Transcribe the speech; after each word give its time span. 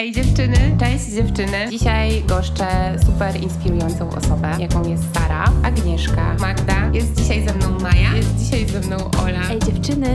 Ej 0.00 0.12
dziewczyny, 0.12 0.56
cześć 0.80 1.04
dziewczyny. 1.04 1.66
Dzisiaj 1.70 2.22
goszczę 2.22 2.66
super 3.06 3.42
inspirującą 3.42 4.10
osobę, 4.10 4.56
jaką 4.58 4.88
jest 4.88 5.02
Sara, 5.14 5.44
Agnieszka, 5.64 6.36
Magda. 6.38 6.90
Jest 6.92 7.14
dzisiaj 7.14 7.48
ze 7.48 7.54
mną 7.54 7.78
Maja, 7.80 8.16
jest 8.16 8.36
dzisiaj 8.36 8.66
ze 8.66 8.80
mną 8.80 8.96
Ola. 9.22 9.40
Ej 9.50 9.58
dziewczyny. 9.58 10.12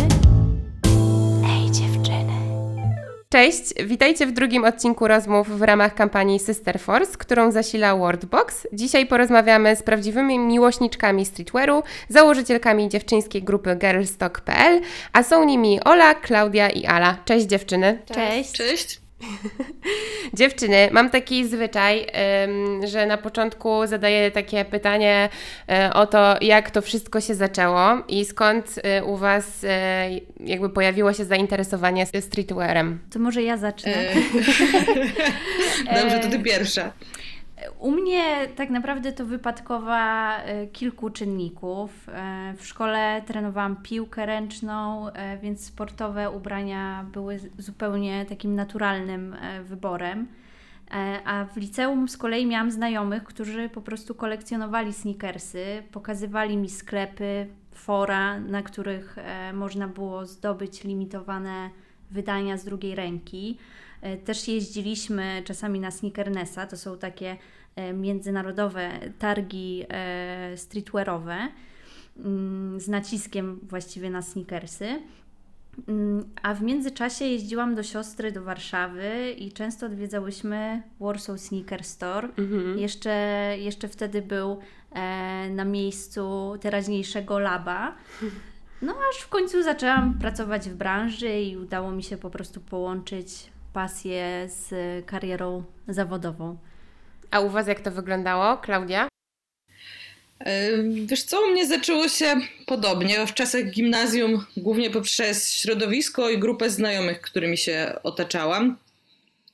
Ej 1.49 1.71
dziewczyny. 1.71 2.33
Cześć, 3.29 3.61
witajcie 3.85 4.27
w 4.27 4.31
drugim 4.31 4.65
odcinku 4.65 5.07
rozmów 5.07 5.59
w 5.59 5.61
ramach 5.61 5.95
kampanii 5.95 6.39
Sister 6.39 6.79
Force, 6.79 7.17
którą 7.17 7.51
zasila 7.51 7.95
Wordbox. 7.95 8.67
Dzisiaj 8.73 9.05
porozmawiamy 9.05 9.75
z 9.75 9.83
prawdziwymi 9.83 10.39
miłośniczkami 10.39 11.25
streetwearu, 11.25 11.83
założycielkami 12.09 12.89
dziewczyńskiej 12.89 13.43
grupy 13.43 13.75
girlstock.pl, 13.75 14.81
a 15.13 15.23
są 15.23 15.45
nimi 15.45 15.83
Ola, 15.83 16.15
Klaudia 16.15 16.69
i 16.69 16.85
Ala. 16.85 17.17
Cześć 17.25 17.45
dziewczyny. 17.45 17.99
Cześć. 18.13 18.51
Cześć. 18.51 19.04
Dziewczyny, 20.33 20.89
mam 20.91 21.09
taki 21.09 21.47
zwyczaj, 21.47 22.07
że 22.83 23.05
na 23.05 23.17
początku 23.17 23.87
zadaję 23.87 24.31
takie 24.31 24.65
pytanie 24.65 25.29
y, 25.89 25.93
o 25.93 26.07
to, 26.07 26.35
jak 26.41 26.71
to 26.71 26.81
wszystko 26.81 27.21
się 27.21 27.35
zaczęło 27.35 28.03
i 28.07 28.25
skąd 28.25 28.77
y, 28.99 29.03
u 29.03 29.17
Was 29.17 29.63
y, 29.63 29.67
jakby 30.39 30.69
pojawiło 30.69 31.13
się 31.13 31.25
zainteresowanie 31.25 32.05
streetwearem. 32.19 32.99
To 33.13 33.19
może 33.19 33.43
ja 33.43 33.57
zacznę. 33.57 33.93
E... 33.93 34.13
Dobrze, 36.01 36.19
to 36.19 36.29
ty 36.29 36.39
pierwsza. 36.39 36.91
U 37.79 37.91
mnie 37.91 38.47
tak 38.55 38.69
naprawdę 38.69 39.11
to 39.11 39.25
wypadkowa 39.25 40.37
e, 40.37 40.67
kilku 40.67 41.09
czynników. 41.09 42.09
E, 42.09 42.53
w 42.57 42.65
szkole 42.67 43.21
trenowałam 43.25 43.75
piłkę 43.75 44.25
ręczną, 44.25 45.09
e, 45.09 45.37
więc 45.37 45.65
sportowe 45.65 46.31
ubrania 46.31 47.05
były 47.13 47.39
zupełnie 47.57 48.25
takim 48.25 48.55
naturalnym 48.55 49.35
wyborem. 49.63 50.27
A 51.25 51.45
w 51.45 51.57
liceum 51.57 52.09
z 52.09 52.17
kolei 52.17 52.45
miałam 52.45 52.71
znajomych, 52.71 53.23
którzy 53.23 53.69
po 53.69 53.81
prostu 53.81 54.15
kolekcjonowali 54.15 54.93
sneakersy, 54.93 55.83
pokazywali 55.91 56.57
mi 56.57 56.69
sklepy, 56.69 57.47
fora, 57.71 58.39
na 58.39 58.61
których 58.61 59.15
można 59.53 59.87
było 59.87 60.25
zdobyć 60.25 60.83
limitowane 60.83 61.69
wydania 62.11 62.57
z 62.57 62.65
drugiej 62.65 62.95
ręki. 62.95 63.57
Też 64.25 64.47
jeździliśmy 64.47 65.41
czasami 65.45 65.79
na 65.79 65.91
Sneakernessa, 65.91 66.67
to 66.67 66.77
są 66.77 66.97
takie 66.97 67.37
E, 67.75 67.93
międzynarodowe 67.93 68.99
targi 69.19 69.85
e, 69.89 70.57
streetwearowe 70.57 71.37
mm, 72.17 72.79
z 72.79 72.87
naciskiem 72.87 73.59
właściwie 73.63 74.09
na 74.09 74.21
sneakersy. 74.21 75.01
Mm, 75.87 76.29
a 76.41 76.53
w 76.53 76.61
międzyczasie 76.61 77.25
jeździłam 77.25 77.75
do 77.75 77.83
siostry 77.83 78.31
do 78.31 78.43
Warszawy 78.43 79.31
i 79.37 79.51
często 79.51 79.85
odwiedzałyśmy 79.85 80.81
Warsaw 80.99 81.39
Sneaker 81.39 81.83
Store. 81.83 82.29
Mhm. 82.37 82.79
Jeszcze, 82.79 83.11
jeszcze 83.59 83.87
wtedy 83.87 84.21
był 84.21 84.59
e, 84.91 85.49
na 85.49 85.65
miejscu 85.65 86.53
teraźniejszego 86.61 87.39
laba. 87.39 87.95
No 88.81 88.95
aż 89.11 89.21
w 89.21 89.29
końcu 89.29 89.63
zaczęłam 89.63 90.19
pracować 90.19 90.69
w 90.69 90.75
branży 90.75 91.41
i 91.41 91.57
udało 91.57 91.91
mi 91.91 92.03
się 92.03 92.17
po 92.17 92.29
prostu 92.29 92.61
połączyć 92.61 93.51
pasję 93.75 94.47
z 94.47 94.69
karierą 95.05 95.63
zawodową. 95.87 96.57
A 97.31 97.39
u 97.39 97.49
Was 97.49 97.67
jak 97.67 97.79
to 97.79 97.91
wyglądało, 97.91 98.57
Klaudia? 98.57 99.07
E, 100.39 100.69
wiesz 101.05 101.23
co, 101.23 101.41
u 101.41 101.51
mnie 101.51 101.67
zaczęło 101.67 102.07
się 102.07 102.35
podobnie. 102.65 103.27
W 103.27 103.33
czasach 103.33 103.69
gimnazjum, 103.69 104.45
głównie 104.57 104.89
poprzez 104.89 105.53
środowisko 105.53 106.29
i 106.29 106.39
grupę 106.39 106.69
znajomych, 106.69 107.21
którymi 107.21 107.57
się 107.57 107.95
otaczałam. 108.03 108.77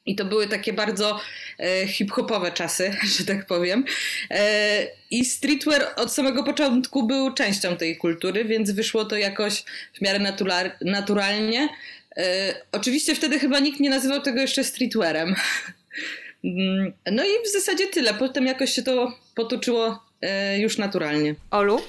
I 0.06 0.16
to 0.16 0.26
były 0.26 0.48
takie 0.48 0.74
bardzo 0.74 1.20
e, 1.60 1.88
hip-hopowe 1.88 2.52
czasy, 2.52 2.96
że 3.18 3.26
tak 3.26 3.46
powiem. 3.46 3.86
E, 4.30 4.88
I 5.12 5.26
streetwear 5.26 5.94
od 5.96 6.14
samego 6.14 6.44
początku 6.44 7.08
był 7.08 7.34
częścią 7.34 7.78
tej 7.78 7.98
kultury, 7.98 8.46
więc 8.46 8.72
wyszło 8.72 9.06
to 9.06 9.18
jakoś 9.18 9.64
w 9.94 10.02
miarę 10.02 10.20
natura 10.20 10.56
naturalnie. 10.82 11.70
E, 12.18 12.54
oczywiście 12.72 13.16
wtedy 13.16 13.40
chyba 13.40 13.60
nikt 13.60 13.80
nie 13.80 13.90
nazywał 13.90 14.22
tego 14.22 14.42
jeszcze 14.42 14.64
streetwearem. 14.64 15.36
Mm, 16.44 16.94
no 17.12 17.24
i 17.24 17.46
w 17.46 17.52
zasadzie 17.52 17.88
tyle. 17.88 18.14
Potem 18.14 18.46
jakoś 18.46 18.74
się 18.74 18.84
to 18.84 19.14
potoczyło 19.36 20.04
e, 20.22 20.60
już 20.60 20.78
naturalnie. 20.78 21.36
Olu? 21.52 21.82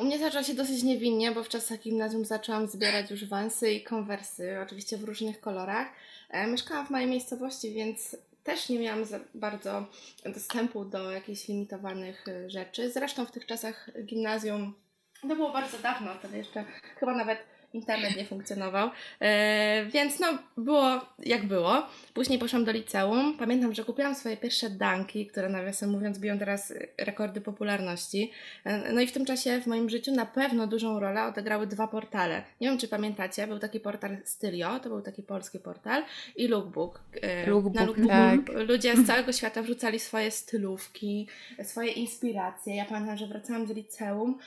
u 0.00 0.04
mnie 0.04 0.18
zaczęło 0.18 0.44
się 0.44 0.54
dosyć 0.54 0.82
niewinnie, 0.82 1.32
bo 1.32 1.44
w 1.44 1.48
czasach 1.48 1.80
gimnazjum 1.80 2.24
zaczęłam 2.24 2.68
zbierać 2.68 3.10
już 3.10 3.24
wansy 3.24 3.72
i 3.72 3.82
konwersy, 3.82 4.56
oczywiście 4.62 4.96
w 4.96 5.04
różnych 5.04 5.40
kolorach. 5.40 5.88
E, 6.28 6.46
mieszkałam 6.46 6.86
w 6.86 6.90
małej 6.90 7.06
miejscowości, 7.06 7.74
więc 7.74 8.16
też 8.44 8.68
nie 8.68 8.78
miałam 8.78 9.04
bardzo 9.34 9.86
dostępu 10.24 10.84
do 10.84 11.12
jakichś 11.12 11.48
limitowanych 11.48 12.28
e, 12.28 12.50
rzeczy. 12.50 12.90
Zresztą 12.92 13.26
w 13.26 13.30
tych 13.30 13.46
czasach 13.46 13.90
gimnazjum, 14.04 14.74
to 15.20 15.36
było 15.36 15.52
bardzo 15.52 15.78
dawno, 15.78 16.14
wtedy 16.14 16.36
jeszcze 16.36 16.64
chyba 16.96 17.14
nawet 17.14 17.38
internet 17.72 18.16
nie 18.16 18.24
funkcjonował, 18.24 18.90
e, 19.20 19.86
więc 19.86 20.20
no 20.20 20.26
było 20.56 21.00
jak 21.18 21.46
było. 21.46 21.86
Później 22.14 22.38
poszłam 22.38 22.64
do 22.64 22.72
liceum. 22.72 23.36
Pamiętam, 23.38 23.74
że 23.74 23.84
kupiłam 23.84 24.14
swoje 24.14 24.36
pierwsze 24.36 24.70
danki, 24.70 25.26
które 25.26 25.48
nawiasem 25.48 25.90
mówiąc 25.90 26.18
biją 26.18 26.38
teraz 26.38 26.74
rekordy 26.98 27.40
popularności. 27.40 28.30
E, 28.64 28.92
no 28.92 29.00
i 29.00 29.06
w 29.06 29.12
tym 29.12 29.24
czasie 29.24 29.60
w 29.60 29.66
moim 29.66 29.90
życiu 29.90 30.12
na 30.12 30.26
pewno 30.26 30.66
dużą 30.66 31.00
rolę 31.00 31.24
odegrały 31.24 31.66
dwa 31.66 31.88
portale. 31.88 32.42
Nie 32.60 32.68
wiem, 32.68 32.78
czy 32.78 32.88
pamiętacie, 32.88 33.46
był 33.46 33.58
taki 33.58 33.80
portal 33.80 34.16
Stylio, 34.24 34.80
to 34.80 34.88
był 34.88 35.02
taki 35.02 35.22
polski 35.22 35.58
portal 35.58 36.04
i 36.36 36.48
Lookbook. 36.48 37.00
E, 37.22 37.50
lookbook 37.50 37.74
na 37.74 37.84
Lookbook 37.84 38.08
tak. 38.08 38.68
ludzie 38.68 38.96
z 38.96 39.06
całego 39.06 39.32
świata 39.32 39.62
wrzucali 39.62 39.98
swoje 39.98 40.30
stylówki, 40.30 41.28
swoje 41.62 41.92
inspiracje. 41.92 42.76
Ja 42.76 42.84
pamiętam, 42.84 43.16
że 43.16 43.26
wracałam 43.26 43.66
z 43.66 43.70
liceum, 43.70 44.38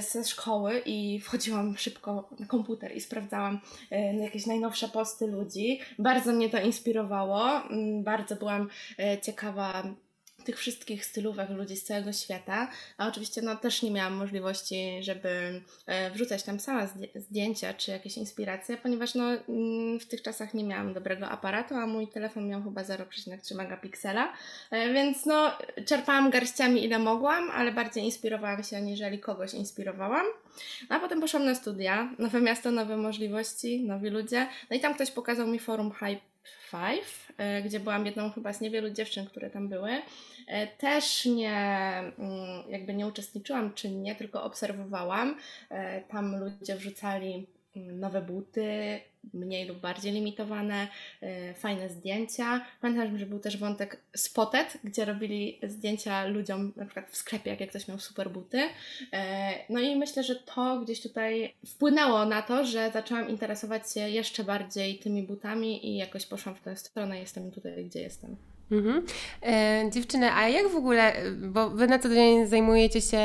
ze 0.00 0.24
szkoły 0.24 0.82
i 0.86 1.20
wchodziłam 1.20 1.76
szybko 1.76 2.29
komputer 2.48 2.96
i 2.96 3.00
sprawdzałam 3.00 3.60
e, 3.90 4.16
jakieś 4.16 4.46
najnowsze 4.46 4.88
posty 4.88 5.26
ludzi. 5.26 5.80
Bardzo 5.98 6.32
mnie 6.32 6.50
to 6.50 6.60
inspirowało, 6.60 7.62
mm, 7.62 8.04
bardzo 8.04 8.36
byłam 8.36 8.68
e, 8.98 9.20
ciekawa 9.20 9.82
tych 10.44 10.58
wszystkich 10.58 11.04
stylówek 11.04 11.50
ludzi 11.50 11.76
z 11.76 11.84
całego 11.84 12.12
świata, 12.12 12.70
a 12.98 13.08
oczywiście 13.08 13.42
no, 13.42 13.56
też 13.56 13.82
nie 13.82 13.90
miałam 13.90 14.14
możliwości, 14.14 14.98
żeby 15.02 15.62
e, 15.86 16.10
wrzucać 16.10 16.42
tam 16.42 16.60
sama 16.60 16.88
zdjęcia 17.14 17.74
czy 17.74 17.90
jakieś 17.90 18.16
inspiracje, 18.16 18.76
ponieważ 18.76 19.14
no, 19.14 19.24
mm, 19.24 20.00
w 20.00 20.06
tych 20.06 20.22
czasach 20.22 20.54
nie 20.54 20.64
miałam 20.64 20.94
dobrego 20.94 21.28
aparatu, 21.28 21.74
a 21.74 21.86
mój 21.86 22.08
telefon 22.08 22.48
miał 22.48 22.62
chyba 22.62 22.82
0,3 22.82 23.56
megapiksela, 23.56 24.32
e, 24.70 24.92
więc 24.92 25.26
no, 25.26 25.52
czerpałam 25.86 26.30
garściami 26.30 26.84
ile 26.84 26.98
mogłam, 26.98 27.50
ale 27.50 27.72
bardziej 27.72 28.04
inspirowałam 28.04 28.64
się, 28.64 28.76
aniżeli 28.76 29.18
kogoś 29.18 29.54
inspirowałam. 29.54 30.26
A 30.88 31.00
potem 31.00 31.20
poszłam 31.20 31.44
na 31.44 31.54
studia, 31.54 32.14
nowe 32.18 32.40
miasto, 32.40 32.70
nowe 32.70 32.96
możliwości, 32.96 33.84
nowi 33.84 34.10
ludzie, 34.10 34.46
no 34.70 34.76
i 34.76 34.80
tam 34.80 34.94
ktoś 34.94 35.10
pokazał 35.10 35.46
mi 35.46 35.58
forum 35.58 35.90
Hype 35.90 36.30
Five, 36.70 37.32
e, 37.38 37.62
gdzie 37.62 37.80
byłam 37.80 38.06
jedną 38.06 38.30
chyba 38.30 38.52
z 38.52 38.60
niewielu 38.60 38.90
dziewczyn, 38.90 39.26
które 39.26 39.50
tam 39.50 39.68
były. 39.68 40.02
E, 40.50 40.66
też 40.66 41.26
nie, 41.26 41.58
mm, 42.18 42.70
jakby 42.70 42.94
nie 42.94 43.06
uczestniczyłam 43.06 43.74
czynnie, 43.74 44.14
tylko 44.14 44.42
obserwowałam. 44.42 45.36
E, 45.68 46.00
tam 46.00 46.36
ludzie 46.36 46.76
wrzucali 46.76 47.46
mm, 47.76 48.00
nowe 48.00 48.22
buty, 48.22 49.00
mniej 49.34 49.66
lub 49.66 49.78
bardziej 49.78 50.12
limitowane, 50.12 50.88
y, 51.22 51.54
fajne 51.54 51.88
zdjęcia. 51.88 52.66
Pamiętam, 52.80 53.18
że 53.18 53.26
był 53.26 53.38
też 53.38 53.56
wątek 53.56 54.00
spotet, 54.16 54.78
gdzie 54.84 55.04
robili 55.04 55.58
zdjęcia 55.62 56.26
ludziom 56.26 56.72
na 56.76 56.84
przykład 56.84 57.10
w 57.10 57.16
sklepie, 57.16 57.56
jak 57.60 57.70
ktoś 57.70 57.88
miał 57.88 57.98
super 57.98 58.30
buty. 58.30 58.68
No 59.68 59.80
i 59.80 59.96
myślę, 59.96 60.22
że 60.22 60.36
to 60.36 60.80
gdzieś 60.80 61.02
tutaj 61.02 61.54
wpłynęło 61.66 62.24
na 62.24 62.42
to, 62.42 62.64
że 62.64 62.90
zaczęłam 62.90 63.28
interesować 63.28 63.92
się 63.92 64.08
jeszcze 64.08 64.44
bardziej 64.44 64.98
tymi 64.98 65.22
butami 65.22 65.86
i 65.86 65.96
jakoś 65.96 66.26
poszłam 66.26 66.54
w 66.54 66.60
tę 66.60 66.76
stronę. 66.76 67.20
Jestem 67.20 67.50
tutaj, 67.50 67.84
gdzie 67.84 68.00
jestem. 68.00 68.36
Mhm. 68.70 69.02
E, 69.42 69.90
dziewczyny, 69.90 70.32
a 70.32 70.48
jak 70.48 70.68
w 70.68 70.76
ogóle, 70.76 71.12
bo 71.36 71.70
Wy 71.70 71.86
na 71.86 71.98
co 71.98 72.08
dzień 72.08 72.46
zajmujecie 72.46 73.00
się 73.00 73.20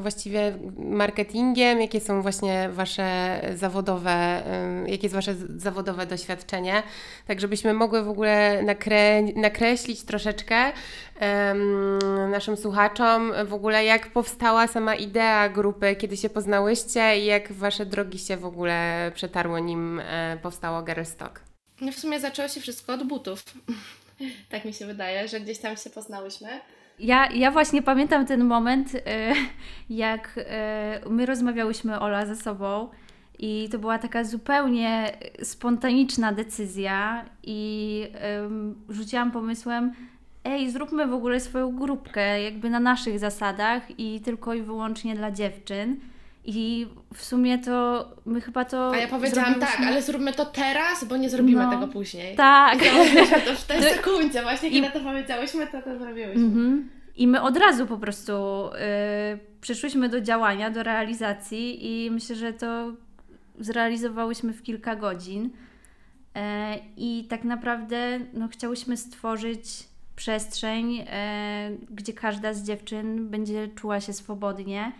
właściwie 0.00 0.58
marketingiem, 0.78 1.80
jakie 1.80 2.00
są 2.00 2.22
właśnie 2.22 2.68
Wasze 2.72 3.40
zawodowe, 3.54 4.42
jakie 4.86 5.02
jest 5.02 5.14
Wasze 5.14 5.34
zawodowe 5.56 6.06
doświadczenie, 6.06 6.82
tak 7.26 7.40
żebyśmy 7.40 7.74
mogły 7.74 8.02
w 8.02 8.08
ogóle 8.08 8.62
nakre 8.62 9.22
nakreślić 9.22 10.02
troszeczkę 10.02 10.72
um, 11.20 12.30
naszym 12.30 12.56
słuchaczom 12.56 13.32
w 13.46 13.54
ogóle 13.54 13.84
jak 13.84 14.12
powstała 14.12 14.66
sama 14.66 14.94
idea 14.94 15.48
grupy, 15.48 15.96
kiedy 15.96 16.16
się 16.16 16.30
poznałyście 16.30 17.18
i 17.18 17.24
jak 17.24 17.52
Wasze 17.52 17.86
drogi 17.86 18.18
się 18.18 18.36
w 18.36 18.44
ogóle 18.44 19.12
przetarło, 19.14 19.58
nim 19.58 20.00
e, 20.00 20.38
powstało 20.42 20.82
Girlstock. 20.82 21.40
No 21.80 21.92
w 21.92 21.98
sumie 21.98 22.20
zaczęło 22.20 22.48
się 22.48 22.60
wszystko 22.60 22.92
od 22.92 23.06
butów. 23.06 23.44
tak 24.50 24.64
mi 24.64 24.72
się 24.72 24.86
wydaje, 24.86 25.28
że 25.28 25.40
gdzieś 25.40 25.58
tam 25.58 25.76
się 25.76 25.90
poznałyśmy. 25.90 26.48
Ja, 26.98 27.28
ja 27.30 27.50
właśnie 27.50 27.82
pamiętam 27.82 28.26
ten 28.26 28.44
moment, 28.44 28.94
e, 28.94 29.34
jak 29.90 30.34
e, 30.36 31.00
my 31.10 31.26
rozmawiałyśmy, 31.26 32.00
Ola, 32.00 32.26
ze 32.26 32.36
sobą 32.36 32.88
I 33.38 33.68
to 33.72 33.78
była 33.78 33.98
taka 33.98 34.24
zupełnie 34.24 35.12
spontaniczna 35.42 36.32
decyzja 36.32 37.24
i 37.42 38.08
rzuciłam 38.88 39.30
pomysłem, 39.32 39.92
ej, 40.44 40.70
zróbmy 40.70 41.06
w 41.06 41.12
ogóle 41.12 41.40
swoją 41.40 41.76
grupkę 41.76 42.42
jakby 42.42 42.70
na 42.70 42.80
naszych 42.80 43.18
zasadach 43.18 43.82
i 43.98 44.20
tylko 44.20 44.54
i 44.54 44.62
wyłącznie 44.62 45.14
dla 45.14 45.30
dziewczyn. 45.30 46.00
I 46.50 46.86
w 47.14 47.24
sumie 47.24 47.58
to 47.58 48.08
my 48.26 48.40
chyba 48.40 48.64
to. 48.64 48.90
A 48.90 48.96
ja 48.96 49.08
powiedziałam 49.08 49.54
tak, 49.54 49.80
ale 49.86 50.02
zróbmy 50.02 50.32
to 50.32 50.46
teraz, 50.46 51.04
bo 51.04 51.16
nie 51.16 51.30
zrobimy 51.30 51.62
No. 51.64 51.70
tego 51.70 51.88
później. 51.88 52.36
Tak. 52.36 52.78
Zrobiliśmy 52.84 53.40
to 53.40 53.54
w 53.54 53.64
tej 53.70 53.82
sekundzie, 53.82 54.42
właśnie 54.42 54.70
kiedy 54.70 54.90
to 54.90 55.00
powiedziałyśmy, 55.00 55.66
to 55.66 55.82
to 55.82 55.98
zrobiłyśmy. 55.98 56.44
Mhm. 56.44 56.88
I 57.16 57.26
my 57.26 57.42
od 57.42 57.56
razu 57.56 57.86
po 57.86 57.98
prostu 57.98 58.32
y, 58.34 59.38
przeszłyśmy 59.60 60.08
do 60.08 60.20
działania, 60.20 60.70
do 60.70 60.82
realizacji 60.82 61.86
i 62.06 62.10
myślę, 62.10 62.36
że 62.36 62.52
to 62.52 62.92
zrealizowałyśmy 63.58 64.52
w 64.52 64.62
kilka 64.62 64.96
godzin. 64.96 65.50
E, 66.34 66.78
I 66.96 67.26
tak 67.28 67.44
naprawdę 67.44 68.20
no, 68.34 68.48
chciałyśmy 68.48 68.96
stworzyć 68.96 69.64
przestrzeń, 70.16 71.04
e, 71.10 71.70
gdzie 71.90 72.12
każda 72.12 72.54
z 72.54 72.62
dziewczyn 72.62 73.28
będzie 73.28 73.68
czuła 73.68 74.00
się 74.00 74.12
swobodnie 74.12 74.92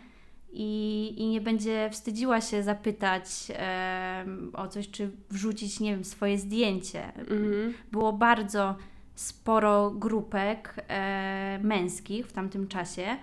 i, 0.60 1.14
i 1.16 1.26
nie 1.26 1.40
będzie 1.40 1.90
wstydziła 1.92 2.40
się 2.40 2.62
zapytać 2.62 3.24
e, 3.50 4.24
o 4.52 4.68
coś, 4.68 4.90
czy 4.90 5.10
wrzucić, 5.30 5.80
nie 5.80 5.90
wiem, 5.90 6.04
swoje 6.04 6.38
zdjęcie. 6.38 7.12
Mhm. 7.14 7.74
Było 7.92 8.12
bardzo 8.12 8.76
sporo 9.14 9.90
grupek 9.90 10.84
e, 10.88 11.58
męskich 11.62 12.26
w 12.26 12.32
tamtym 12.32 12.68
czasie, 12.68 13.16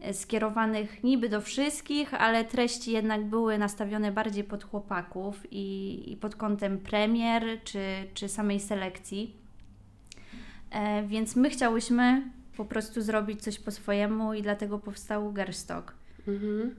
e, 0.00 0.14
skierowanych 0.14 1.04
niby 1.04 1.28
do 1.28 1.40
wszystkich, 1.40 2.14
ale 2.14 2.44
treści 2.44 2.92
jednak 2.92 3.24
były 3.24 3.58
nastawione 3.58 4.12
bardziej 4.12 4.44
pod 4.44 4.64
chłopaków 4.64 5.52
i, 5.52 6.02
i 6.12 6.16
pod 6.16 6.36
kątem 6.36 6.78
premier 6.78 7.44
czy, 7.64 7.84
czy 8.14 8.28
samej 8.28 8.60
selekcji. 8.60 9.36
E, 10.70 11.02
więc 11.02 11.36
my 11.36 11.50
chciałyśmy 11.50 12.22
po 12.56 12.64
prostu 12.64 13.02
zrobić 13.02 13.42
coś 13.42 13.58
po 13.58 13.70
swojemu 13.70 14.34
i 14.34 14.42
dlatego 14.42 14.78
powstał 14.78 15.32
Gerstock. 15.32 15.99
Mhm. 16.34 16.74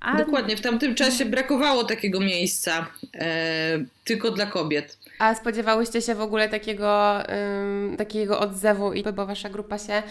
A 0.00 0.16
Dokładnie, 0.16 0.56
w 0.56 0.60
tamtym 0.60 0.94
czasie 0.94 1.24
brakowało 1.24 1.84
takiego 1.84 2.20
miejsca 2.20 2.86
e, 3.14 3.84
tylko 4.04 4.30
dla 4.30 4.46
kobiet. 4.46 4.98
A 5.18 5.34
spodziewałyście 5.34 6.02
się 6.02 6.14
w 6.14 6.20
ogóle 6.20 6.48
takiego, 6.48 7.18
ym, 7.30 7.96
takiego 7.96 8.40
odzewu, 8.40 8.92
i 8.92 9.02
bo 9.02 9.26
wasza 9.26 9.48
grupa 9.48 9.78
się 9.78 10.02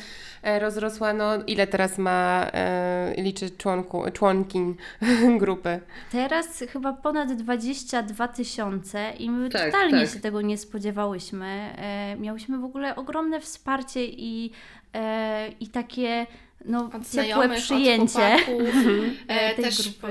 e, 0.43 0.59
rozrosła, 0.59 1.13
no 1.13 1.43
ile 1.47 1.67
teraz 1.67 1.97
ma, 1.97 2.47
e, 2.53 3.13
liczy 3.17 3.49
członku, 3.49 4.03
członkiń 4.13 4.75
grupy? 5.39 5.79
Teraz 6.11 6.63
chyba 6.71 6.93
ponad 6.93 7.33
22 7.33 8.27
tysiące 8.27 9.11
i 9.19 9.29
my 9.29 9.49
Tak, 9.49 9.65
totalnie 9.65 10.01
tak. 10.05 10.13
się 10.13 10.19
tego 10.19 10.41
nie 10.41 10.57
spodziewałyśmy. 10.57 11.45
E, 11.77 12.15
miałyśmy 12.19 12.57
w 12.57 12.63
ogóle 12.63 12.95
ogromne 12.95 13.39
wsparcie 13.41 14.05
i, 14.05 14.51
e, 14.93 15.47
i 15.59 15.67
takie 15.67 16.25
no, 16.65 16.79
Od 16.85 16.91
ciepłe 16.91 17.03
znajomych, 17.03 17.59
przyjęcie. 17.63 18.33
Od 18.35 18.41
chłopaków, 18.41 18.75
e, 19.27 19.55
też 19.55 19.81
grupy. 19.81 20.07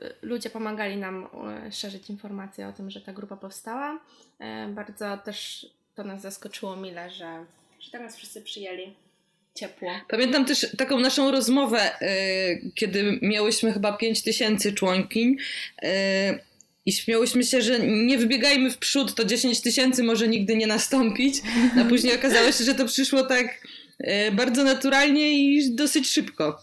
e, 0.00 0.10
ludzie 0.22 0.50
pomagali 0.50 0.96
nam 0.96 1.26
e, 1.66 1.72
szerzyć 1.72 2.10
informacje 2.10 2.68
o 2.68 2.72
tym, 2.72 2.90
że 2.90 3.00
ta 3.00 3.12
grupa 3.12 3.36
powstała. 3.36 4.00
E, 4.38 4.68
Bardzo 4.68 5.16
też 5.24 5.66
to 5.94 6.04
nas 6.04 6.20
zaskoczyło 6.22 6.76
mile, 6.76 7.10
że, 7.10 7.44
że 7.80 7.90
tak 7.90 8.00
nas 8.02 8.16
wszyscy 8.16 8.42
przyjęli 8.42 8.94
ciepło. 9.54 9.90
Pamiętam 10.08 10.44
też 10.44 10.66
taką 10.78 11.00
naszą 11.00 11.30
rozmowę, 11.30 12.00
e, 12.00 12.08
kiedy 12.74 13.18
miałyśmy 13.22 13.72
chyba 13.72 13.92
5 13.96 14.22
tysięcy 14.22 14.72
członkiń 14.72 15.36
i 16.86 16.92
śmiałyśmy 16.92 17.44
się, 17.44 17.62
że 17.62 17.78
nie 17.80 18.18
wybiegajmy 18.18 18.70
w 18.70 18.78
przód, 18.78 19.14
to 19.14 19.24
10 19.24 19.60
tysięcy 19.60 20.02
może 20.04 20.28
nigdy 20.28 20.56
nie 20.56 20.66
nastąpić, 20.66 21.34
a 21.80 21.84
później 21.84 22.14
okazało 22.14 22.52
się, 22.52 22.64
że 22.64 22.74
to 22.74 22.86
przyszło 22.86 23.22
tak 23.22 23.46
bardzo 24.32 24.64
naturalnie 24.64 25.32
i 25.32 25.74
dosyć 25.74 26.10
szybko. 26.10 26.62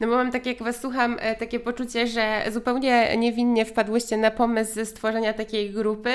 No 0.00 0.06
bo 0.06 0.16
mam 0.16 0.32
tak, 0.32 0.46
jak 0.46 0.62
Was 0.62 0.80
słucham, 0.80 1.16
e, 1.20 1.34
takie 1.34 1.60
poczucie, 1.60 2.06
że 2.06 2.42
zupełnie 2.52 3.16
niewinnie 3.16 3.64
wpadłyście 3.64 4.16
na 4.16 4.30
pomysł 4.30 4.84
stworzenia 4.84 5.32
takiej 5.32 5.70
grupy, 5.70 6.12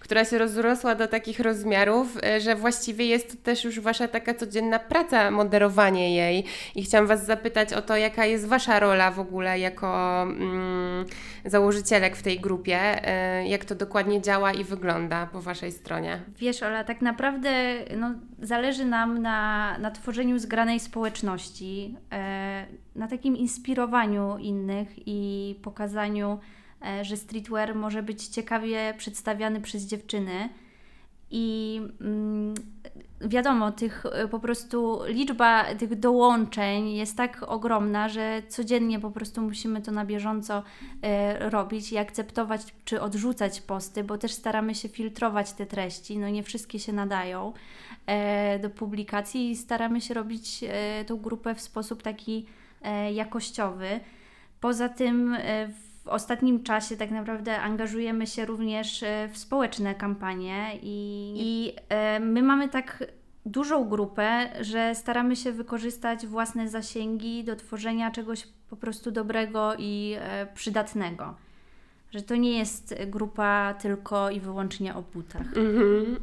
która 0.00 0.24
się 0.24 0.38
rozrosła 0.38 0.94
do 0.94 1.08
takich 1.08 1.40
rozmiarów, 1.40 2.18
e, 2.24 2.40
że 2.40 2.54
właściwie 2.56 3.06
jest 3.06 3.30
to 3.30 3.44
też 3.44 3.64
już 3.64 3.80
Wasza 3.80 4.08
taka 4.08 4.34
codzienna 4.34 4.78
praca, 4.78 5.30
moderowanie 5.30 6.16
jej. 6.16 6.44
I 6.74 6.82
chciałam 6.82 7.06
Was 7.06 7.26
zapytać 7.26 7.72
o 7.72 7.82
to, 7.82 7.96
jaka 7.96 8.26
jest 8.26 8.46
Wasza 8.46 8.80
rola 8.80 9.10
w 9.10 9.20
ogóle 9.20 9.58
jako 9.58 10.22
mm, 10.22 11.04
założycielek 11.44 12.16
w 12.16 12.22
tej 12.22 12.40
grupie, 12.40 12.78
e, 13.08 13.48
jak 13.48 13.64
to 13.64 13.74
dokładnie 13.74 14.22
działa 14.22 14.52
i 14.52 14.64
wygląda 14.64 15.26
po 15.26 15.40
Waszej 15.40 15.72
stronie. 15.72 16.20
Wiesz, 16.38 16.62
Ola, 16.62 16.84
tak 16.84 17.02
naprawdę 17.02 17.50
no, 17.96 18.14
zależy 18.42 18.84
nam 18.84 19.22
na, 19.22 19.78
na 19.78 19.90
tworzeniu 19.90 20.38
zgranej 20.38 20.80
społeczności, 20.80 21.96
na 22.94 23.08
takim 23.08 23.36
inspirowaniu 23.36 24.38
innych 24.38 24.88
i 25.06 25.54
pokazaniu, 25.62 26.38
e, 26.86 27.04
że 27.04 27.16
streetwear 27.16 27.74
może 27.74 28.02
być 28.02 28.26
ciekawie 28.26 28.94
przedstawiany 28.98 29.60
przez 29.60 29.82
dziewczyny. 29.82 30.48
I 31.30 31.80
mm, 32.00 32.54
wiadomo, 33.20 33.72
tych 33.72 34.06
e, 34.06 34.28
po 34.28 34.38
prostu 34.38 35.00
liczba 35.06 35.74
tych 35.74 35.98
dołączeń 35.98 36.90
jest 36.90 37.16
tak 37.16 37.44
ogromna, 37.48 38.08
że 38.08 38.42
codziennie 38.48 39.00
po 39.00 39.10
prostu 39.10 39.42
musimy 39.42 39.82
to 39.82 39.92
na 39.92 40.04
bieżąco 40.04 40.62
e, 41.02 41.50
robić 41.50 41.92
i 41.92 41.98
akceptować 41.98 42.60
czy 42.84 43.00
odrzucać 43.00 43.60
posty, 43.60 44.04
bo 44.04 44.18
też 44.18 44.32
staramy 44.32 44.74
się 44.74 44.88
filtrować 44.88 45.52
te 45.52 45.66
treści. 45.66 46.18
No 46.18 46.28
nie 46.28 46.42
wszystkie 46.42 46.78
się 46.78 46.92
nadają 46.92 47.52
do 48.62 48.70
publikacji 48.70 49.50
i 49.50 49.56
staramy 49.56 50.00
się 50.00 50.14
robić 50.14 50.64
tą 51.06 51.16
grupę 51.16 51.54
w 51.54 51.60
sposób 51.60 52.02
taki 52.02 52.46
jakościowy. 53.12 54.00
Poza 54.60 54.88
tym 54.88 55.34
e, 55.34 55.68
w 55.68 56.08
ostatnim 56.08 56.62
czasie 56.62 56.96
tak 56.96 57.10
naprawdę 57.10 57.60
angażujemy 57.60 58.26
się 58.26 58.44
również 58.44 59.02
e, 59.02 59.28
w 59.32 59.38
społeczne 59.38 59.94
kampanie 59.94 60.78
i, 60.82 61.32
i 61.36 61.72
e, 61.88 62.20
my 62.20 62.42
mamy 62.42 62.68
tak 62.68 63.04
dużą 63.46 63.88
grupę, 63.88 64.48
że 64.60 64.94
staramy 64.94 65.36
się 65.36 65.52
wykorzystać 65.52 66.26
własne 66.26 66.68
zasięgi 66.68 67.44
do 67.44 67.56
tworzenia 67.56 68.10
czegoś 68.10 68.48
po 68.70 68.76
prostu 68.76 69.10
dobrego 69.10 69.74
i 69.78 70.16
e, 70.18 70.46
przydatnego. 70.54 71.34
Że 72.10 72.22
to 72.22 72.36
nie 72.36 72.58
jest 72.58 72.94
grupa 73.06 73.74
tylko 73.74 74.30
i 74.30 74.40
wyłącznie 74.40 74.94
o 74.94 75.02
butach. 75.02 75.46
Mhm. 75.56 76.16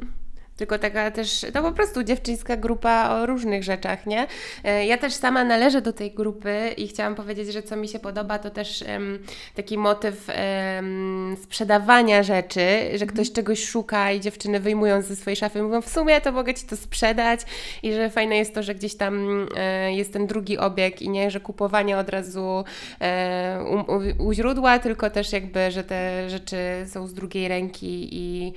Tylko 0.56 0.78
taka 0.78 1.10
też, 1.10 1.46
to 1.54 1.62
po 1.62 1.72
prostu 1.72 2.02
dziewczyńska 2.02 2.56
grupa 2.56 3.10
o 3.10 3.26
różnych 3.26 3.62
rzeczach, 3.62 4.06
nie? 4.06 4.26
E, 4.64 4.86
Ja 4.86 4.98
też 4.98 5.12
sama 5.14 5.44
należę 5.44 5.82
do 5.82 5.92
tej 5.92 6.10
grupy 6.10 6.74
i 6.76 6.88
chciałam 6.88 7.14
powiedzieć, 7.14 7.52
że 7.52 7.62
co 7.62 7.76
mi 7.76 7.88
się 7.88 7.98
podoba, 7.98 8.38
to 8.38 8.50
też 8.50 8.82
em, 8.82 9.18
taki 9.54 9.78
motyw 9.78 10.24
em, 10.28 11.36
sprzedawania 11.42 12.22
rzeczy, 12.22 12.60
że 12.94 13.06
ktoś 13.06 13.32
czegoś 13.32 13.64
szuka 13.64 14.12
i 14.12 14.20
dziewczyny 14.20 14.60
wyjmują 14.60 15.02
ze 15.02 15.16
swojej 15.16 15.36
szafy 15.36 15.58
i 15.58 15.62
mówią, 15.62 15.82
w 15.82 15.88
sumie 15.88 16.20
to 16.20 16.32
mogę 16.32 16.54
Ci 16.54 16.66
to 16.66 16.76
sprzedać 16.76 17.40
i 17.82 17.92
że 17.92 18.10
fajne 18.10 18.36
jest 18.36 18.54
to, 18.54 18.62
że 18.62 18.74
gdzieś 18.74 18.94
tam 18.94 19.46
e, 19.56 19.94
jest 19.94 20.12
ten 20.12 20.26
drugi 20.26 20.58
obieg 20.58 21.02
i 21.02 21.08
nie, 21.08 21.30
że 21.30 21.40
kupowanie 21.40 21.98
od 21.98 22.08
razu 22.08 22.64
e, 23.00 23.64
u, 23.70 23.92
u, 23.92 24.28
u 24.28 24.32
źródła, 24.32 24.78
tylko 24.78 25.10
też 25.10 25.32
jakby, 25.32 25.70
że 25.70 25.84
te 25.84 26.30
rzeczy 26.30 26.56
są 26.86 27.06
z 27.06 27.14
drugiej 27.14 27.48
ręki 27.48 28.08
i 28.12 28.52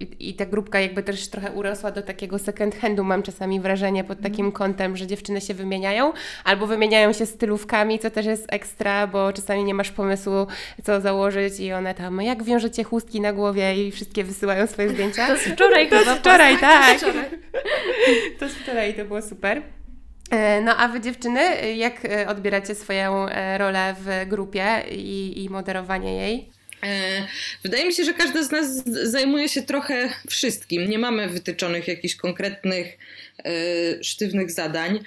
I, 0.00 0.28
I 0.28 0.34
ta 0.34 0.46
grupka 0.46 0.80
jakby 0.80 1.02
też 1.02 1.28
trochę 1.28 1.52
urosła 1.52 1.90
do 1.90 2.02
takiego 2.02 2.38
second 2.38 2.74
handu, 2.74 3.04
mam 3.04 3.22
czasami 3.22 3.60
wrażenie 3.60 4.04
pod 4.04 4.20
takim 4.20 4.52
kątem, 4.52 4.96
że 4.96 5.06
dziewczyny 5.06 5.40
się 5.40 5.54
wymieniają, 5.54 6.12
albo 6.44 6.66
wymieniają 6.66 7.12
się 7.12 7.26
stylówkami, 7.26 7.98
co 7.98 8.10
też 8.10 8.26
jest 8.26 8.46
ekstra, 8.48 9.06
bo 9.06 9.32
czasami 9.32 9.64
nie 9.64 9.74
masz 9.74 9.90
pomysłu, 9.90 10.46
co 10.84 11.00
założyć 11.00 11.60
i 11.60 11.72
one 11.72 11.94
tam, 11.94 12.20
jak 12.20 12.42
wiążecie 12.42 12.84
chustki 12.84 13.20
na 13.20 13.32
głowie 13.32 13.86
i 13.86 13.92
wszystkie 13.92 14.24
wysyłają 14.24 14.66
swoje 14.66 14.88
zdjęcia. 14.88 15.26
To 15.26 15.36
z 15.36 15.40
wczoraj 15.40 15.88
To 15.88 16.04
z 16.04 16.08
wczoraj, 16.08 16.58
tak. 16.58 16.98
Wczoraj. 16.98 17.24
To 18.38 18.48
z 18.48 18.52
wczoraj, 18.52 18.94
to 18.94 19.04
było 19.04 19.22
super. 19.22 19.62
E, 20.30 20.60
No 20.60 20.76
a 20.76 20.88
Wy 20.88 21.00
dziewczyny, 21.00 21.72
jak 21.76 22.04
e, 22.04 22.28
odbieracie 22.28 22.74
swoją 22.74 23.28
e, 23.28 23.58
rolę 23.58 23.94
w 24.00 24.28
grupie 24.28 24.82
i, 24.90 25.44
i 25.44 25.50
moderowanie 25.50 26.14
jej? 26.16 26.57
E, 26.82 27.26
Wydaje 27.62 27.86
mi 27.86 27.92
się, 27.94 28.04
że 28.04 28.14
każda 28.14 28.42
z 28.42 28.50
nas 28.50 28.84
zajmuje 28.86 29.48
się 29.48 29.62
trochę 29.62 30.08
wszystkim. 30.28 30.90
Nie 30.90 30.98
mamy 30.98 31.28
wytyczonych 31.28 31.88
jakichś 31.88 32.14
konkretnych, 32.14 32.98
e, 33.44 34.04
sztywnych 34.04 34.50
zadań. 34.50 35.00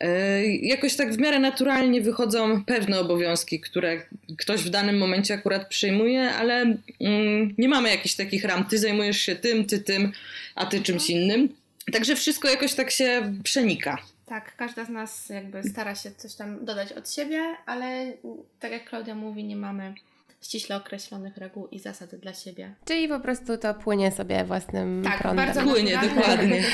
E, 0.00 0.46
Jakoś 0.46 0.96
tak 0.96 1.12
w 1.12 1.18
miarę 1.18 1.38
naturalnie 1.38 2.00
wychodzą 2.00 2.64
pewne 2.64 3.00
obowiązki, 3.00 3.60
które 3.60 4.02
ktoś 4.38 4.60
w 4.60 4.68
danym 4.70 4.98
momencie 4.98 5.34
akurat 5.34 5.68
przyjmuje, 5.68 6.30
ale 6.30 6.76
mm, 7.00 7.54
nie 7.58 7.68
mamy 7.68 7.88
jakichś 7.90 8.14
takich 8.14 8.44
ram. 8.44 8.64
Ty 8.64 8.78
zajmujesz 8.78 9.20
się 9.20 9.36
tym, 9.36 9.64
ty 9.64 9.78
tym, 9.78 10.12
a 10.54 10.66
ty 10.66 10.80
czymś 10.80 11.10
innym. 11.10 11.48
Także 11.92 12.16
wszystko 12.16 12.48
jakoś 12.48 12.74
tak 12.74 12.90
się 12.90 13.34
przenika. 13.44 13.98
Tak, 14.26 14.56
każda 14.56 14.84
z 14.84 14.88
nas 14.88 15.28
jakby 15.28 15.62
stara 15.62 15.94
się 15.94 16.10
coś 16.16 16.34
tam 16.34 16.64
dodać 16.64 16.92
od 16.92 17.12
siebie, 17.12 17.40
ale 17.66 18.12
tak 18.60 18.72
jak 18.72 18.84
Klaudia 18.88 19.14
mówi, 19.14 19.44
nie 19.44 19.56
mamy 19.56 19.94
ściśle 20.42 20.76
określonych 20.76 21.36
reguł 21.36 21.66
i 21.66 21.78
zasad 21.78 22.14
dla 22.14 22.32
siebie. 22.34 22.74
Czyli 22.84 23.08
po 23.08 23.20
prostu 23.20 23.58
to 23.58 23.74
płynie 23.74 24.12
sobie 24.12 24.44
własnym 24.44 25.02
Tak, 25.04 25.18
prądem. 25.18 25.46
bardzo 25.46 25.62
Płynie, 25.62 25.98
dokładnie. 26.16 26.62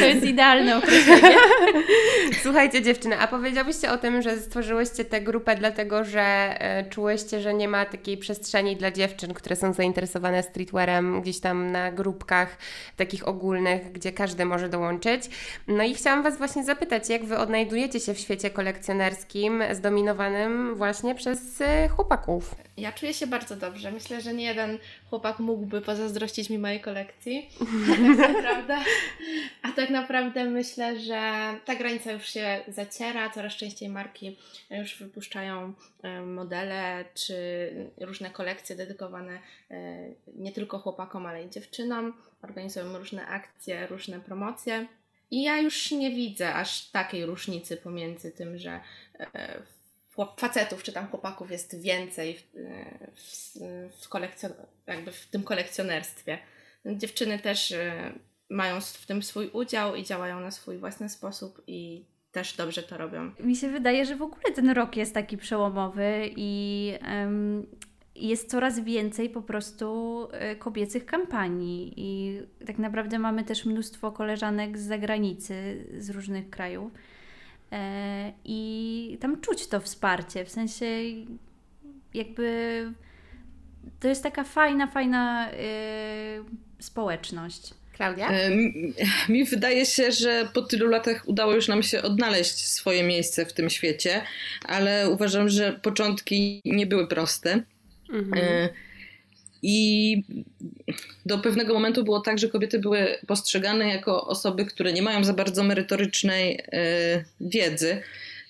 To 0.00 0.06
jest 0.06 0.24
idealne 0.26 0.76
określenie. 0.76 1.36
Słuchajcie 2.42 2.82
dziewczyny, 2.82 3.18
a 3.18 3.28
powiedziałyście 3.28 3.92
o 3.92 3.98
tym, 3.98 4.22
że 4.22 4.38
stworzyłyście 4.38 5.04
tę 5.04 5.20
grupę 5.20 5.56
dlatego, 5.56 6.04
że 6.04 6.20
e, 6.22 6.84
czułyście, 6.90 7.40
że 7.40 7.54
nie 7.54 7.68
ma 7.68 7.84
takiej 7.84 8.16
przestrzeni 8.18 8.76
dla 8.76 8.90
dziewczyn, 8.90 9.34
które 9.34 9.56
są 9.56 9.72
zainteresowane 9.72 10.42
streetwearem 10.42 11.22
gdzieś 11.22 11.40
tam 11.40 11.72
na 11.72 11.92
grupkach 11.92 12.56
takich 12.96 13.28
ogólnych, 13.28 13.92
gdzie 13.92 14.12
każdy 14.12 14.44
może 14.44 14.68
dołączyć. 14.68 15.22
No 15.68 15.84
i 15.84 15.94
chciałam 15.94 16.22
Was 16.22 16.38
właśnie 16.38 16.64
zapytać, 16.64 17.08
jak 17.08 17.24
Wy 17.24 17.38
odnajdujecie 17.38 18.00
się 18.00 18.14
w 18.14 18.18
świecie 18.18 18.50
kolekcjonerskim 18.50 19.62
zdominowanym 19.72 20.74
właśnie 20.74 21.14
przez 21.14 21.60
e, 21.60 21.88
chłopaków? 22.22 22.54
Ja 22.76 22.92
czuję 22.92 23.14
się 23.14 23.26
bardzo 23.26 23.56
dobrze. 23.56 23.92
Myślę, 23.92 24.20
że 24.20 24.34
nie 24.34 24.44
jeden 24.44 24.78
chłopak 25.10 25.38
mógłby 25.38 25.80
pozazdrościć 25.80 26.50
mi 26.50 26.58
mojej 26.58 26.80
kolekcji. 26.80 27.50
A 27.60 27.96
tak 27.96 28.36
naprawdę, 28.36 28.78
a 29.62 29.72
tak 29.72 29.90
naprawdę 29.90 30.44
myślę, 30.44 31.00
że 31.00 31.20
ta 31.64 31.74
granica 31.74 32.12
już 32.12 32.28
się 32.28 32.60
zaciera. 32.68 33.30
Coraz 33.30 33.52
częściej 33.52 33.88
marki 33.88 34.36
już 34.70 34.98
wypuszczają 34.98 35.72
e, 36.02 36.20
modele 36.20 37.04
czy 37.14 37.36
różne 38.00 38.30
kolekcje 38.30 38.76
dedykowane 38.76 39.38
e, 39.70 40.08
nie 40.36 40.52
tylko 40.52 40.78
chłopakom, 40.78 41.26
ale 41.26 41.44
i 41.44 41.50
dziewczynom. 41.50 42.12
Organizują 42.42 42.98
różne 42.98 43.26
akcje, 43.26 43.86
różne 43.86 44.20
promocje. 44.20 44.86
I 45.30 45.42
ja 45.42 45.58
już 45.58 45.90
nie 45.90 46.10
widzę 46.10 46.54
aż 46.54 46.90
takiej 46.90 47.26
różnicy 47.26 47.76
pomiędzy 47.76 48.32
tym, 48.32 48.58
że 48.58 48.80
e, 49.18 49.58
chłop- 49.58 49.81
facetów 50.36 50.82
czy 50.82 50.92
tam 50.92 51.08
chłopaków 51.08 51.50
jest 51.50 51.82
więcej 51.82 52.34
w, 52.34 52.42
w, 53.14 53.54
w, 54.02 54.08
kolekcjon- 54.08 54.66
jakby 54.86 55.12
w 55.12 55.26
tym 55.26 55.42
kolekcjonerstwie. 55.42 56.38
Dziewczyny 56.86 57.38
też 57.38 57.72
e, 57.72 58.12
mają 58.50 58.80
w 58.80 59.06
tym 59.06 59.22
swój 59.22 59.50
udział 59.52 59.94
i 59.96 60.04
działają 60.04 60.40
na 60.40 60.50
swój 60.50 60.78
własny 60.78 61.08
sposób 61.08 61.62
i 61.66 62.04
też 62.32 62.56
dobrze 62.56 62.82
to 62.82 62.98
robią. 62.98 63.30
Mi 63.40 63.56
się 63.56 63.68
wydaje, 63.68 64.04
że 64.06 64.16
w 64.16 64.22
ogóle 64.22 64.52
ten 64.54 64.70
rok 64.70 64.96
jest 64.96 65.14
taki 65.14 65.36
przełomowy 65.36 66.30
i 66.36 66.92
em, 67.02 67.66
jest 68.14 68.50
coraz 68.50 68.80
więcej 68.80 69.30
po 69.30 69.42
prostu 69.42 70.28
e, 70.32 70.56
kobiecych 70.56 71.06
kampanii. 71.06 71.94
I 71.96 72.40
tak 72.66 72.78
naprawdę 72.78 73.18
mamy 73.18 73.44
też 73.44 73.64
mnóstwo 73.64 74.12
koleżanek 74.12 74.78
z 74.78 74.86
zagranicy, 74.86 75.86
z 75.98 76.10
różnych 76.10 76.50
krajów. 76.50 76.92
E, 77.72 78.32
I 78.44 79.18
tam 79.20 79.40
czuć 79.40 79.66
to 79.66 79.80
wsparcie, 79.80 80.44
w 80.44 80.50
sensie 80.50 80.86
jakby 82.14 82.92
to 84.00 84.08
jest 84.08 84.22
taka 84.22 84.44
fajna, 84.44 84.86
fajna 84.86 85.50
e, 85.50 85.54
społeczność. 86.78 87.74
Klaudia? 87.92 88.28
E, 88.28 88.50
mi- 88.50 88.94
Mi 89.28 89.44
wydaje 89.44 89.86
się, 89.86 90.12
że 90.12 90.48
po 90.54 90.62
tylu 90.62 90.88
latach 90.88 91.28
udało 91.28 91.54
już 91.54 91.68
nam 91.68 91.82
się 91.82 92.02
odnaleźć 92.02 92.66
swoje 92.66 93.02
miejsce 93.02 93.46
w 93.46 93.52
tym 93.52 93.70
świecie, 93.70 94.22
ale 94.64 95.10
uważam, 95.10 95.48
że 95.48 95.72
początki 95.72 96.60
nie 96.64 96.86
były 96.86 97.08
proste. 97.08 97.62
Mhm. 98.12 98.68
I 99.62 100.24
do 101.26 101.38
pewnego 101.38 101.74
momentu 101.74 102.04
było 102.04 102.20
tak, 102.20 102.38
że 102.38 102.48
kobiety 102.48 102.78
były 102.78 103.18
postrzegane 103.26 103.88
jako 103.88 104.26
osoby, 104.26 104.66
które 104.66 104.92
nie 104.92 105.02
mają 105.02 105.24
za 105.24 105.34
bardzo 105.34 105.62
merytorycznej 105.62 106.60
e, 106.72 107.24
wiedzy. 107.40 108.02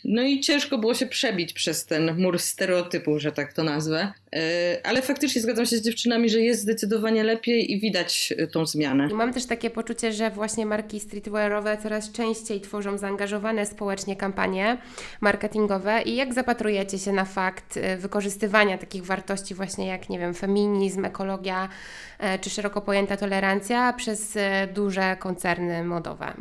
No 0.05 0.23
i 0.23 0.41
ciężko 0.41 0.79
było 0.79 0.95
się 0.95 1.07
przebić 1.07 1.53
przez 1.53 1.87
ten 1.87 2.21
mur 2.21 2.39
stereotypów, 2.39 3.21
że 3.21 3.33
tak 3.33 3.53
to 3.53 3.65
nazwę. 3.65 4.13
E, 4.33 4.81
Ale 4.85 5.03
faktycznie 5.03 5.43
zgadzam 5.43 5.67
się 5.67 5.77
z 5.77 5.83
dziewczynami, 5.83 6.31
że 6.31 6.41
jest 6.41 6.61
zdecydowanie 6.61 7.25
lepiej 7.25 7.73
i 7.73 7.81
widać 7.81 8.35
e, 8.39 8.47
tą 8.47 8.67
zmianę. 8.67 9.09
Mam 9.09 9.33
też 9.33 9.47
takie 9.47 9.71
poczucie, 9.71 10.13
że 10.13 10.31
właśnie 10.31 10.67
marki 10.67 11.01
streetwearowe 11.01 11.79
coraz 11.83 12.13
częściej 12.13 12.61
tworzą 12.61 12.99
zaangażowane 12.99 13.67
społecznie 13.67 14.17
kampanie 14.17 14.79
marketingowe. 15.21 16.03
I 16.03 16.17
jak 16.17 16.35
zapatrujecie 16.35 16.99
się 16.99 17.13
na 17.13 17.25
fakt 17.25 17.77
e, 17.77 17.97
wykorzystywania 17.97 18.79
takich 18.79 19.07
wartości 19.07 19.55
właśnie 19.55 19.87
jak, 19.87 20.09
nie 20.09 20.19
wiem, 20.19 20.35
feminizm, 20.35 21.05
ekologia 21.05 21.69
czy 22.41 22.51
szeroko 22.51 22.81
pojęta 22.81 23.17
tolerancja 23.17 23.93
przez 23.93 24.35
duże 24.75 25.17
koncerny 25.21 25.85
modowe? 25.85 26.35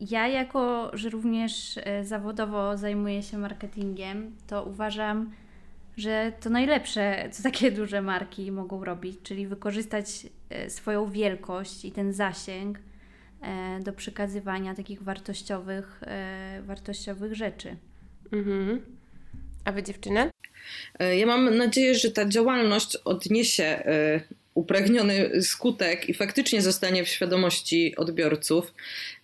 Ja, 0.00 0.28
jako 0.28 0.90
że 0.94 1.10
również 1.10 1.78
e, 1.84 2.04
zawodowo 2.04 2.76
zajmuję 2.76 3.22
się 3.22 3.38
marketingiem, 3.38 4.36
to 4.46 4.64
uważam, 4.64 5.32
że 5.96 6.32
to 6.40 6.50
najlepsze, 6.50 7.28
co 7.32 7.42
takie 7.42 7.72
duże 7.80 8.02
marki 8.02 8.52
mogą 8.52 8.84
robić, 8.84 9.18
czyli 9.22 9.46
wykorzystać 9.46 10.06
e, 10.50 10.70
swoją 10.70 11.10
wielkość 11.10 11.84
i 11.84 11.92
ten 11.92 12.12
zasięg 12.12 12.78
e, 13.42 13.80
do 13.80 13.92
przekazywania 13.92 14.74
takich 14.74 15.02
wartościowych, 15.02 16.00
wartościowych 16.62 17.34
rzeczy. 17.34 17.76
Mhm. 18.32 18.80
A 19.64 19.72
Wy 19.72 19.82
dziewczyny? 19.82 20.30
Ja 21.16 21.26
mam 21.26 21.56
nadzieję, 21.56 21.94
że 21.94 22.10
ta 22.10 22.28
działalność 22.28 22.96
odniesie 22.96 23.82
upragniony 24.54 25.42
skutek 25.42 26.08
i 26.08 26.14
faktycznie 26.14 26.62
zostanie 26.62 27.04
w 27.04 27.08
świadomości 27.08 27.96
odbiorców. 27.96 28.74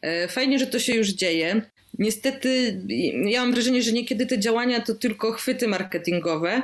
E, 0.02 0.28
Fajnie, 0.28 0.58
że 0.58 0.66
to 0.66 0.78
się 0.78 0.94
już 0.94 1.08
dzieje. 1.08 1.62
Niestety, 1.98 2.80
ja 3.24 3.40
mam 3.40 3.52
wrażenie, 3.52 3.82
że 3.82 3.92
niekiedy 3.92 4.26
te 4.26 4.38
działania 4.38 4.80
to 4.80 4.94
tylko 4.94 5.32
chwyty 5.32 5.68
marketingowe, 5.68 6.62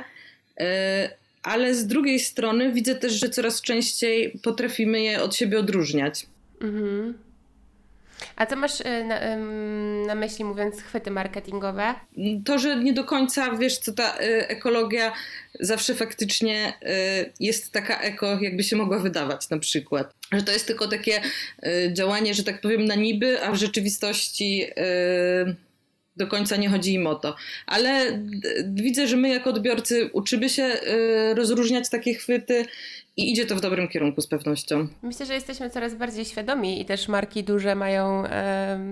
e, 0.59 1.09
ale 1.43 1.75
z 1.75 1.87
drugiej 1.87 2.19
strony 2.19 2.73
widzę 2.73 2.95
też, 2.95 3.13
że 3.13 3.29
coraz 3.29 3.61
częściej 3.61 4.39
potrafimy 4.43 5.01
je 5.01 5.21
od 5.21 5.35
siebie 5.35 5.59
odróżniać. 5.59 6.25
Mhm. 6.61 7.26
A 8.35 8.45
co 8.45 8.55
masz 8.55 8.81
e, 8.81 9.03
na, 9.03 9.35
na 10.07 10.15
myśli 10.15 10.45
mówiąc 10.45 10.81
chwyty 10.81 11.11
marketingowe? 11.11 11.93
to, 12.45 12.59
że 12.59 12.75
nie 12.75 12.93
do 12.93 13.03
końca 13.03 13.51
wiesz, 13.55 13.77
co 13.77 13.93
ta 13.93 14.17
y, 14.21 14.47
ekologia 14.47 15.13
zawsze 15.59 15.95
faktycznie 15.95 16.73
y, 16.83 17.33
jest 17.39 17.71
taka 17.71 18.01
eko, 18.01 18.39
jakby 18.41 18.63
się 18.63 18.75
mogła 18.75 18.99
wydawać 18.99 19.49
na 19.49 19.59
przykład. 19.59 20.13
Że 20.31 20.43
to 20.43 20.51
jest 20.51 20.67
tylko 20.67 20.87
takie 20.87 21.21
y, 21.65 21.93
działanie, 21.93 22.33
że 22.33 22.43
tak 22.43 22.61
powiem, 22.61 22.85
na 22.85 22.95
niby, 22.95 23.43
a 23.43 23.51
w 23.51 23.55
rzeczywistości 23.55 24.63
y, 24.63 25.55
do 26.17 26.27
końca 26.27 26.55
nie 26.55 26.69
chodzi 26.69 26.93
im 26.93 27.07
o 27.07 27.15
to. 27.15 27.35
Ale 27.65 28.19
widzę, 28.65 29.07
że 29.07 29.17
my 29.17 29.29
jako 29.29 29.49
odbiorcy 29.49 30.09
uczymy 30.13 30.49
się 30.49 30.63
y, 30.63 31.33
rozróżniać 31.33 31.89
takie 31.89 32.13
chwyty 32.13 32.65
i 33.17 33.31
idzie 33.31 33.45
to 33.45 33.55
w 33.55 33.61
dobrym 33.61 33.87
kierunku 33.87 34.21
z 34.21 34.27
pewnością. 34.27 34.87
Myślę, 35.01 35.25
że 35.25 35.33
jesteśmy 35.33 35.69
coraz 35.69 35.95
bardziej 35.95 36.25
świadomi 36.25 36.81
i 36.81 36.85
też 36.85 37.07
marki 37.07 37.43
duże 37.43 37.75
mają, 37.75 38.23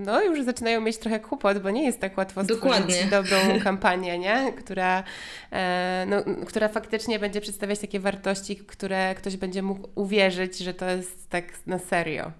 no 0.04 0.22
już 0.22 0.44
zaczynają 0.44 0.80
mieć 0.80 0.98
trochę 0.98 1.20
kłopot, 1.20 1.58
bo 1.58 1.70
nie 1.70 1.84
jest 1.84 2.00
tak 2.00 2.18
łatwo 2.18 2.44
stworzyć 2.44 2.62
Dokładnie. 2.62 3.06
dobrą 3.10 3.36
kampanię, 3.64 4.18
nie? 4.18 4.52
Która, 4.58 5.04
e, 5.52 6.06
no, 6.08 6.24
która 6.46 6.68
faktycznie 6.68 7.18
będzie 7.18 7.40
przedstawiać 7.40 7.78
takie 7.78 8.00
wartości, 8.00 8.56
które 8.56 9.14
ktoś 9.14 9.36
będzie 9.36 9.62
mógł 9.62 9.88
uwierzyć, 9.94 10.58
że 10.58 10.74
to 10.74 10.90
jest 10.90 11.30
tak 11.30 11.44
na 11.66 11.78
serio. 11.78 12.32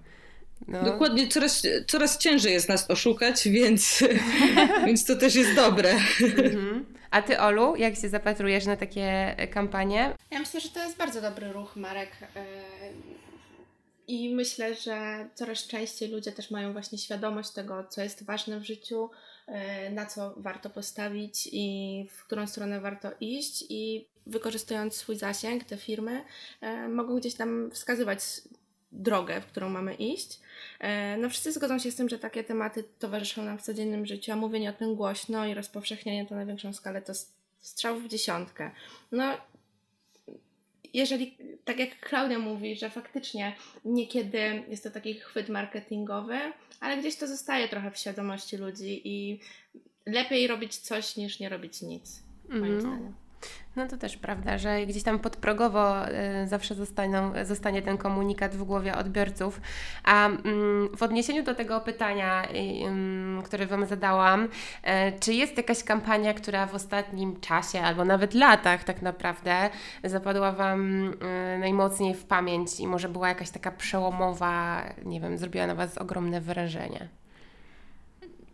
No. 0.68 0.84
Dokładnie, 0.84 1.28
coraz, 1.28 1.62
coraz 1.86 2.18
ciężej 2.18 2.52
jest 2.52 2.68
nas 2.68 2.90
oszukać, 2.90 3.48
więc, 3.48 4.04
więc 4.86 5.04
to 5.04 5.16
też 5.16 5.34
jest 5.34 5.54
dobre. 5.54 5.90
Mhm. 6.20 6.95
A 7.16 7.22
Ty, 7.22 7.40
Olu, 7.40 7.76
jak 7.76 7.96
się 7.96 8.08
zapatrujesz 8.08 8.66
na 8.66 8.76
takie 8.76 9.38
e, 9.38 9.48
kampanie? 9.48 10.14
Ja 10.30 10.38
myślę, 10.38 10.60
że 10.60 10.68
to 10.68 10.82
jest 10.82 10.96
bardzo 10.96 11.20
dobry 11.20 11.52
ruch 11.52 11.76
marek. 11.76 12.10
yy, 12.20 12.42
I 14.08 14.34
myślę, 14.34 14.74
że 14.74 15.28
coraz 15.34 15.66
częściej 15.66 16.08
ludzie 16.08 16.32
też 16.32 16.50
mają 16.50 16.72
właśnie 16.72 16.98
świadomość 16.98 17.50
tego, 17.50 17.84
co 17.84 18.02
jest 18.02 18.24
ważne 18.24 18.60
w 18.60 18.64
życiu, 18.64 19.10
yy, 19.48 19.54
na 19.90 20.06
co 20.06 20.34
warto 20.36 20.70
postawić 20.70 21.48
i 21.52 22.08
w 22.12 22.24
którą 22.24 22.46
stronę 22.46 22.80
warto 22.80 23.10
iść. 23.20 23.64
I 23.68 24.06
wykorzystując 24.26 24.94
swój 24.94 25.16
zasięg, 25.16 25.64
te 25.64 25.76
firmy 25.76 26.24
mogą 26.88 27.16
gdzieś 27.16 27.34
tam 27.34 27.70
wskazywać 27.70 28.20
drogę, 28.92 29.40
w 29.40 29.46
którą 29.46 29.68
mamy 29.68 29.94
iść. 29.94 30.40
E, 30.80 31.16
No 31.16 31.30
wszyscy 31.30 31.52
zgodzą 31.52 31.78
się 31.78 31.90
z 31.90 31.96
tym, 31.96 32.08
że 32.08 32.18
takie 32.18 32.44
tematy 32.44 32.84
towarzyszą 32.98 33.42
nam 33.44 33.58
w 33.58 33.62
codziennym 33.62 34.06
życiu, 34.06 34.32
a 34.32 34.36
mówienie 34.36 34.70
o 34.70 34.72
tym 34.72 34.94
głośno 34.94 35.46
i 35.46 35.54
rozpowszechnianie 35.54 36.26
to 36.26 36.34
na 36.34 36.46
większą 36.46 36.72
skalę 36.72 37.02
to 37.02 37.12
strzał 37.60 38.00
w 38.00 38.08
dziesiątkę. 38.08 38.70
No 39.12 39.36
jeżeli, 40.94 41.36
tak 41.64 41.78
jak 41.78 42.00
Klaudia 42.00 42.38
mówi, 42.38 42.76
że 42.76 42.90
faktycznie 42.90 43.56
niekiedy 43.84 44.64
jest 44.68 44.84
to 44.84 44.90
taki 44.90 45.14
chwyt 45.14 45.48
marketingowy, 45.48 46.38
ale 46.80 46.96
gdzieś 46.96 47.16
to 47.16 47.26
zostaje 47.26 47.68
trochę 47.68 47.90
w 47.90 47.98
świadomości 47.98 48.56
ludzi 48.56 49.00
i 49.04 49.40
lepiej 50.06 50.46
robić 50.46 50.76
coś 50.76 51.16
niż 51.16 51.40
nie 51.40 51.48
robić 51.48 51.82
nic, 51.82 52.22
moim 52.48 52.64
Mhm. 52.64 52.80
zdaniem. 52.80 53.14
No 53.76 53.86
to 53.88 53.96
też 53.96 54.16
prawda, 54.16 54.58
że 54.58 54.86
gdzieś 54.86 55.02
tam 55.02 55.18
podprogowo 55.18 56.08
y, 56.08 56.12
zawsze 56.48 56.74
zostaną, 56.74 57.32
zostanie 57.44 57.82
ten 57.82 57.98
komunikat 57.98 58.56
w 58.56 58.62
głowie 58.62 58.96
odbiorców. 58.96 59.60
A 60.04 60.26
mm, 60.26 60.96
w 60.96 61.02
odniesieniu 61.02 61.42
do 61.42 61.54
tego 61.54 61.80
pytania, 61.80 62.44
y, 63.40 63.42
które 63.42 63.66
Wam 63.66 63.86
zadałam, 63.86 64.44
y, 64.44 64.48
czy 65.20 65.32
jest 65.32 65.56
jakaś 65.56 65.84
kampania, 65.84 66.34
która 66.34 66.66
w 66.66 66.74
ostatnim 66.74 67.40
czasie 67.40 67.80
albo 67.80 68.04
nawet 68.04 68.34
latach 68.34 68.84
tak 68.84 69.02
naprawdę 69.02 69.70
zapadła 70.04 70.52
Wam 70.52 71.12
najmocniej 71.60 72.14
w 72.14 72.24
pamięć 72.24 72.80
i 72.80 72.86
może 72.86 73.08
była 73.08 73.28
jakaś 73.28 73.50
taka 73.50 73.70
przełomowa, 73.70 74.82
nie 75.04 75.20
wiem, 75.20 75.38
zrobiła 75.38 75.66
na 75.66 75.74
Was 75.74 75.98
ogromne 75.98 76.40
wrażenie? 76.40 77.08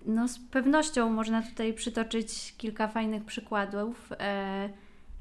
No, 0.06 0.28
z 0.28 0.38
pewnością 0.38 1.10
można 1.10 1.42
tutaj 1.42 1.74
przytoczyć 1.74 2.54
kilka 2.56 2.88
fajnych 2.88 3.24
przykładów. 3.24 4.12
E, 4.20 4.68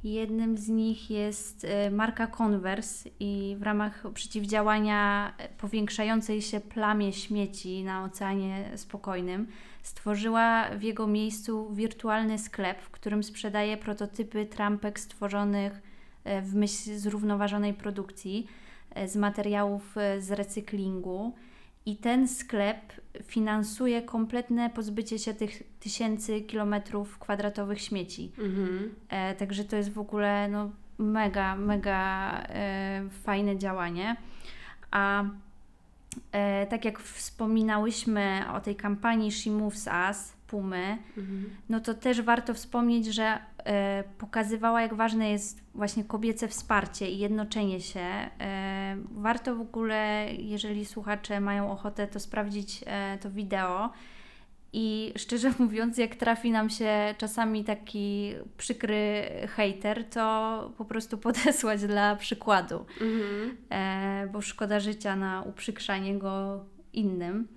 jednym 0.04 0.58
z 0.58 0.68
nich 0.70 1.10
jest 1.10 1.66
e, 1.66 1.92
marka 1.92 2.28
Converse 2.28 3.10
i 3.20 3.56
w 3.60 3.64
ramach 3.64 4.04
przeciwdziałania 4.14 5.34
powiększającej 5.58 6.42
się 6.42 6.60
plamie 6.60 7.14
śmieci 7.14 7.84
na 7.84 8.04
Oceanie 8.04 8.72
Spokojnym 8.76 9.48
stworzyła 9.84 10.70
w 10.70 10.82
jego 10.82 11.08
miejscu 11.08 11.74
wirtualny 11.74 12.40
sklep, 12.40 12.82
w 12.82 12.90
którym 12.90 13.24
sprzedaje 13.24 13.78
prototypy 13.78 14.46
trampek 14.46 15.00
stworzonych 15.00 15.82
e, 16.24 16.42
w 16.42 16.56
myśl 16.56 16.98
zrównoważonej 16.98 17.74
produkcji 17.74 18.48
z 19.08 19.16
materiałów 19.16 19.96
z 20.20 20.32
recyklingu. 20.32 21.34
I 21.86 21.96
ten 21.96 22.28
sklep 22.28 22.78
finansuje 23.24 24.02
kompletne 24.02 24.70
pozbycie 24.70 25.20
się 25.20 25.34
tych 25.34 25.64
tysięcy 25.80 26.42
kilometrów 26.42 27.20
kwadratowych 27.20 27.82
śmieci. 27.82 28.32
Mhm. 28.38 28.96
E, 29.10 29.36
także 29.36 29.64
to 29.64 29.76
jest 29.76 29.94
w 29.94 30.00
ogóle 30.00 30.48
no, 30.48 30.72
mega, 30.98 31.56
mega 31.56 32.32
e, 32.50 33.02
fajne 33.24 33.58
działanie. 33.58 34.16
A 34.92 35.24
e, 36.32 36.68
tak 36.68 36.86
jak 36.86 37.00
wspominałyśmy 37.00 38.44
o 38.54 38.62
tej 38.62 38.76
kampanii 38.76 39.32
She 39.32 39.52
Moves 39.52 39.90
Us, 40.10 40.34
Pumy, 40.48 40.98
mhm. 41.18 41.50
no 41.70 41.80
to 41.80 41.94
też 41.94 42.22
warto 42.22 42.54
wspomnieć, 42.54 43.06
że 43.06 43.40
pokazywała, 44.18 44.82
jak 44.82 44.94
ważne 44.94 45.30
jest 45.30 45.64
właśnie 45.76 46.04
kobiece 46.04 46.48
wsparcie 46.48 47.12
i 47.12 47.18
jednoczenie 47.18 47.82
się. 47.82 48.00
E, 48.00 48.98
warto 49.12 49.56
w 49.56 49.62
ogóle, 49.62 50.28
jeżeli 50.38 50.86
słuchacze 50.86 51.40
mają 51.40 51.72
ochotę, 51.72 52.08
to 52.08 52.20
sprawdzić 52.20 52.84
e, 52.88 53.18
to 53.22 53.32
wideo. 53.32 53.90
I 54.74 55.14
szczerze 55.18 55.54
mówiąc, 55.60 55.98
jak 55.98 56.16
trafi 56.16 56.52
nam 56.52 56.70
się 56.70 57.16
czasami 57.18 57.64
taki 57.64 58.34
przykry 58.58 59.24
hater, 59.48 60.10
to 60.10 60.74
po 60.78 60.86
prostu 60.86 61.18
podesłać 61.28 61.82
dla 61.82 62.16
przykładu, 62.16 62.86
mhm. 63.02 63.58
e, 63.70 64.28
bo 64.32 64.42
szkoda 64.42 64.80
życia 64.80 65.16
na 65.16 65.42
uprzykrzanie 65.42 66.20
go 66.20 66.66
innym. 66.94 67.48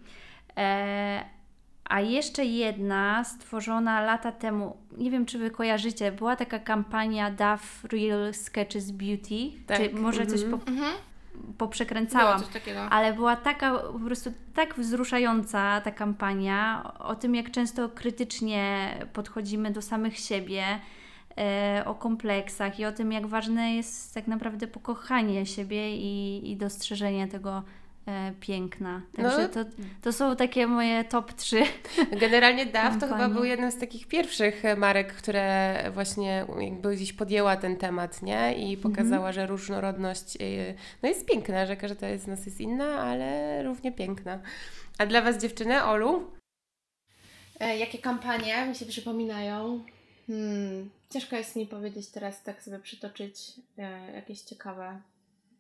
A 1.85 2.01
jeszcze 2.01 2.45
jedna 2.45 3.25
stworzona 3.25 4.01
lata 4.01 4.33
temu, 4.33 4.77
nie 4.99 5.11
wiem 5.11 5.27
czy 5.27 5.39
wy 5.39 5.51
kojarzycie, 5.51 6.13
była 6.13 6.37
taka 6.37 6.59
kampania 6.59 7.31
Duff 7.31 7.85
Real 7.93 8.35
Sketches 8.35 8.91
Beauty. 8.91 9.51
Tak. 9.67 9.79
Czy 9.79 9.95
może 9.95 10.27
coś 10.27 10.41
po, 10.41 10.71
mm 10.71 10.81
-hmm. 10.81 10.93
poprzekręcałam. 11.59 12.43
Ale 12.91 13.13
była 13.13 13.37
taka 13.37 13.79
po 13.79 13.99
prostu 13.99 14.33
tak 14.55 14.75
wzruszająca 14.75 15.81
ta 15.81 15.91
kampania 15.91 16.91
o 16.99 17.15
tym, 17.15 17.35
jak 17.35 17.51
często 17.51 17.89
krytycznie 17.89 18.95
podchodzimy 19.13 19.71
do 19.71 19.83
samych 19.83 20.19
siebie, 20.19 20.65
e, 21.39 21.83
o 21.87 21.95
kompleksach 21.95 22.81
i 22.81 22.85
o 22.85 22.93
tym, 22.93 23.13
jak 23.13 23.27
ważne 23.27 23.75
jest 23.75 24.15
tak 24.15 24.27
naprawdę 24.27 24.67
pokochanie 24.67 25.47
siebie 25.47 25.97
i, 25.97 26.51
i 26.51 26.57
dostrzeżenie 26.57 27.29
tego 27.29 27.63
piękna. 28.41 29.03
Także 29.17 29.43
no. 29.43 29.49
to, 29.49 29.71
to 30.03 30.13
są 30.13 30.37
takie 30.37 30.67
moje 30.67 31.05
top 31.05 31.33
3. 31.33 31.63
Generalnie 32.21 32.67
DAF 32.67 33.01
to 33.01 33.09
chyba 33.09 33.29
był 33.29 33.45
jeden 33.45 33.73
z 33.73 33.79
takich 33.79 34.07
pierwszych 34.09 34.63
marek, 34.77 35.13
które 35.13 35.77
właśnie 35.95 36.47
jakby 36.61 36.97
gdzieś 36.97 37.13
podjęła 37.13 37.57
ten 37.57 37.77
temat, 37.77 38.23
nie? 38.23 38.55
I 38.55 38.75
mhm. 38.75 38.81
pokazała, 38.81 39.33
że 39.33 39.47
różnorodność 39.47 40.37
y, 40.41 40.75
no 41.03 41.09
jest 41.09 41.27
piękna, 41.27 41.67
że 41.67 41.77
każda 41.77 42.19
z 42.19 42.27
nas 42.27 42.47
jest 42.47 42.61
inna, 42.61 42.99
ale 42.99 43.63
równie 43.63 43.93
piękna. 43.93 44.39
A 44.99 45.07
dla 45.07 45.23
Was 45.23 45.39
dziewczyny, 45.39 45.85
Olu? 45.85 46.31
E, 47.61 47.79
jakie 47.79 47.99
kampanie 47.99 48.67
mi 48.67 48.75
się 48.75 48.87
przypominają? 48.87 49.85
Hmm, 50.27 50.91
ciężko 51.11 51.37
jest 51.37 51.57
mi 51.57 51.67
powiedzieć 51.67 52.09
teraz, 52.09 52.43
tak 52.43 52.63
sobie 52.63 52.79
przytoczyć 52.79 53.53
e, 53.79 54.13
jakieś 54.15 54.41
ciekawe 54.41 55.01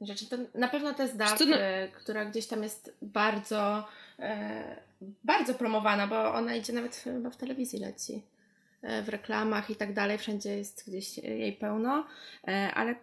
rzeczy. 0.07 0.27
To 0.27 0.37
na 0.55 0.69
pewno 0.69 0.95
to 0.95 1.03
jest 1.03 1.17
DAF, 1.17 1.41
no... 1.41 1.57
która 1.95 2.25
gdzieś 2.25 2.47
tam 2.47 2.63
jest 2.63 2.93
bardzo, 3.03 3.89
e, 4.19 4.77
bardzo 5.25 5.55
promowana, 5.55 6.07
bo 6.07 6.35
ona 6.35 6.55
idzie 6.55 6.73
nawet 6.73 6.97
chyba 6.97 7.31
w 7.31 7.37
telewizji 7.37 7.79
leci. 7.79 8.23
E, 8.83 9.03
w 9.03 9.09
reklamach 9.09 9.71
i 9.71 9.77
tak 9.77 9.93
dalej, 9.93 10.19
wszędzie 10.19 10.57
jest 10.57 10.85
gdzieś 10.89 11.19
jej 11.19 11.53
pełno, 11.53 12.07
e, 12.49 12.71
ale 12.75 12.95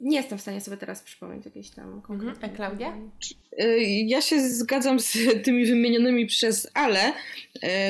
nie 0.00 0.16
jestem 0.16 0.38
w 0.38 0.40
stanie 0.40 0.60
sobie 0.60 0.76
teraz 0.76 1.02
przypomnieć 1.02 1.44
jakiejś 1.44 1.70
tam 1.70 2.02
konkretnej. 2.02 2.50
A 2.50 2.54
Klaudia? 2.54 2.96
Ja 4.06 4.20
się 4.20 4.48
zgadzam 4.48 5.00
z 5.00 5.18
tymi 5.44 5.66
wymienionymi 5.66 6.26
przez 6.26 6.70
Ale. 6.74 7.12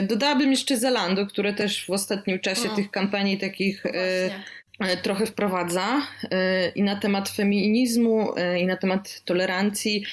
Dodałabym 0.03 0.51
jeszcze 0.51 0.77
Zalando, 0.77 1.27
które 1.27 1.53
też 1.53 1.87
w 1.87 1.91
ostatnim 1.91 2.41
czasie 2.41 2.69
tych 2.69 2.91
kampanii 2.91 3.39
takich 3.39 3.83
Właśnie. 3.83 4.43
E, 4.89 4.97
trochę 4.97 5.27
wprowadza 5.27 6.03
e, 6.31 6.69
i 6.69 6.83
na 6.83 6.97
temat 6.97 7.29
feminizmu, 7.29 8.37
e, 8.37 8.61
i 8.61 8.67
na 8.67 8.77
temat 8.77 9.23
tolerancji 9.25 10.05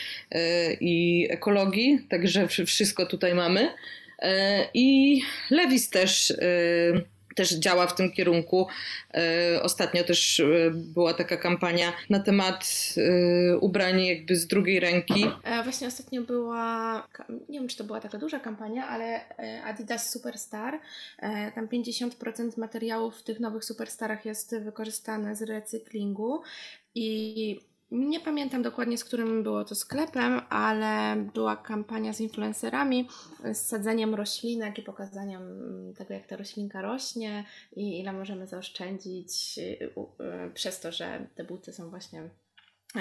i 0.81 1.27
ekologii, 1.29 1.99
także 2.09 2.47
wszystko 2.47 3.05
tutaj 3.05 3.35
mamy. 3.35 3.69
I 4.73 5.21
Lewis 5.49 5.89
też 5.89 6.33
też 7.39 7.53
działa 7.53 7.87
w 7.87 7.95
tym 7.95 8.11
kierunku. 8.11 8.67
E, 9.13 9.63
ostatnio 9.63 10.03
też 10.03 10.39
e, 10.39 10.45
była 10.71 11.13
taka 11.13 11.37
kampania 11.37 11.93
na 12.09 12.19
temat 12.19 12.65
e, 12.97 13.57
ubrań 13.57 14.05
jakby 14.05 14.35
z 14.35 14.47
drugiej 14.47 14.79
ręki. 14.79 15.25
Właśnie 15.63 15.87
ostatnio 15.87 16.21
była, 16.21 17.07
nie 17.49 17.59
wiem 17.59 17.67
czy 17.67 17.77
to 17.77 17.83
była 17.83 17.99
taka 17.99 18.17
duża 18.17 18.39
kampania, 18.39 18.87
ale 18.87 19.21
Adidas 19.63 20.11
Superstar. 20.11 20.79
Tam 21.55 21.67
50% 21.67 22.57
materiałów 22.57 23.15
w 23.15 23.23
tych 23.23 23.39
nowych 23.39 23.65
Superstarach 23.65 24.25
jest 24.25 24.55
wykorzystane 24.55 25.35
z 25.35 25.41
recyklingu 25.41 26.41
i 26.95 27.59
nie 27.91 28.19
pamiętam 28.19 28.61
dokładnie, 28.61 28.97
z 28.97 29.03
którym 29.03 29.43
było 29.43 29.65
to 29.65 29.75
sklepem, 29.75 30.41
ale 30.49 31.15
była 31.33 31.55
kampania 31.55 32.13
z 32.13 32.21
influencerami 32.21 33.09
z 33.53 33.57
sadzeniem 33.57 34.15
roślinek 34.15 34.79
i 34.79 34.81
pokazaniem 34.81 35.43
tego, 35.97 36.13
jak 36.13 36.27
ta 36.27 36.37
roślinka 36.37 36.81
rośnie 36.81 37.45
i 37.75 37.99
ile 37.99 38.13
możemy 38.13 38.47
zaoszczędzić 38.47 39.57
y, 39.57 39.61
y, 39.61 40.51
przez 40.53 40.79
to, 40.79 40.91
że 40.91 41.27
te 41.35 41.43
buty 41.43 41.73
są 41.73 41.89
właśnie 41.89 42.29
e, 42.95 42.99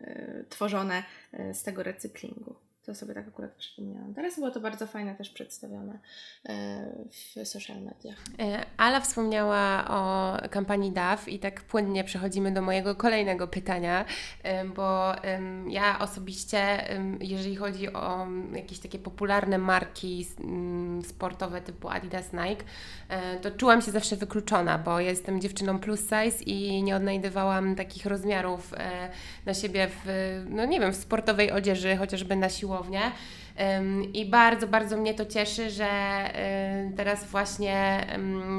e, 0.00 0.44
tworzone 0.48 1.02
e, 1.32 1.54
z 1.54 1.62
tego 1.62 1.82
recyklingu. 1.82 2.63
To 2.86 2.94
sobie 2.94 3.14
tak 3.14 3.28
akurat 3.28 3.52
przypomniałam. 3.52 4.14
Teraz 4.14 4.34
było 4.34 4.50
to 4.50 4.60
bardzo 4.60 4.86
fajne 4.86 5.14
też 5.14 5.30
przedstawione 5.30 5.98
e, 6.48 6.86
w 7.10 7.48
social 7.48 7.76
mediach. 7.76 8.16
E, 8.38 8.66
Ala 8.76 9.00
wspomniała 9.00 9.84
o 9.88 10.36
kampanii 10.50 10.92
DAF 10.92 11.28
i 11.28 11.38
tak 11.38 11.60
płynnie 11.62 12.04
przechodzimy 12.04 12.52
do 12.52 12.62
mojego 12.62 12.94
kolejnego 12.94 13.48
pytania, 13.48 14.04
bo 14.76 15.12
ja 15.68 15.98
osobiście, 15.98 16.84
jeżeli 17.20 17.56
chodzi 17.56 17.92
o 17.92 18.26
jakieś 18.52 18.78
takie 18.78 18.98
popularne 18.98 19.58
marki 19.58 20.26
sportowe 21.08 21.60
typu 21.60 21.88
Adidas, 21.88 22.32
Nike, 22.32 22.64
e, 23.08 23.38
to 23.40 23.50
czułam 23.50 23.82
się 23.82 23.90
zawsze 23.90 24.16
wykluczona, 24.16 24.78
bo 24.78 25.00
jestem 25.00 25.40
dziewczyną 25.40 25.78
plus 25.78 26.00
size 26.00 26.44
i 26.44 26.82
nie 26.82 26.96
odnajdywałam 26.96 27.76
takich 27.76 28.06
rozmiarów 28.06 28.72
na 29.46 29.54
siebie 29.54 29.88
w, 29.90 30.06
no 30.50 30.64
nie 30.64 30.80
wiem, 30.80 30.92
w 30.92 30.96
sportowej 30.96 31.50
odzieży, 31.52 31.96
chociażby 31.96 32.36
na 32.36 32.48
siłowni 32.48 32.73
I 34.12 34.26
bardzo, 34.26 34.66
bardzo 34.66 34.96
mnie 34.96 35.14
to 35.14 35.26
cieszy, 35.26 35.70
że 35.70 35.88
teraz 36.96 37.24
właśnie 37.24 38.06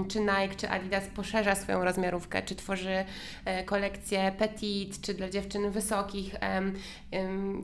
czy 0.08 0.19
Nike, 0.19 0.56
czy 0.58 0.69
Adidas 0.69 1.04
poszerza 1.15 1.56
swoją 1.56 1.84
rozmiarówkę, 1.84 2.41
czy 2.41 2.56
tworzy 2.56 3.06
e, 3.45 3.63
kolekcję 3.63 4.32
petit, 4.38 5.01
czy 5.01 5.13
dla 5.13 5.30
dziewczyn 5.30 5.71
wysokich. 5.71 6.36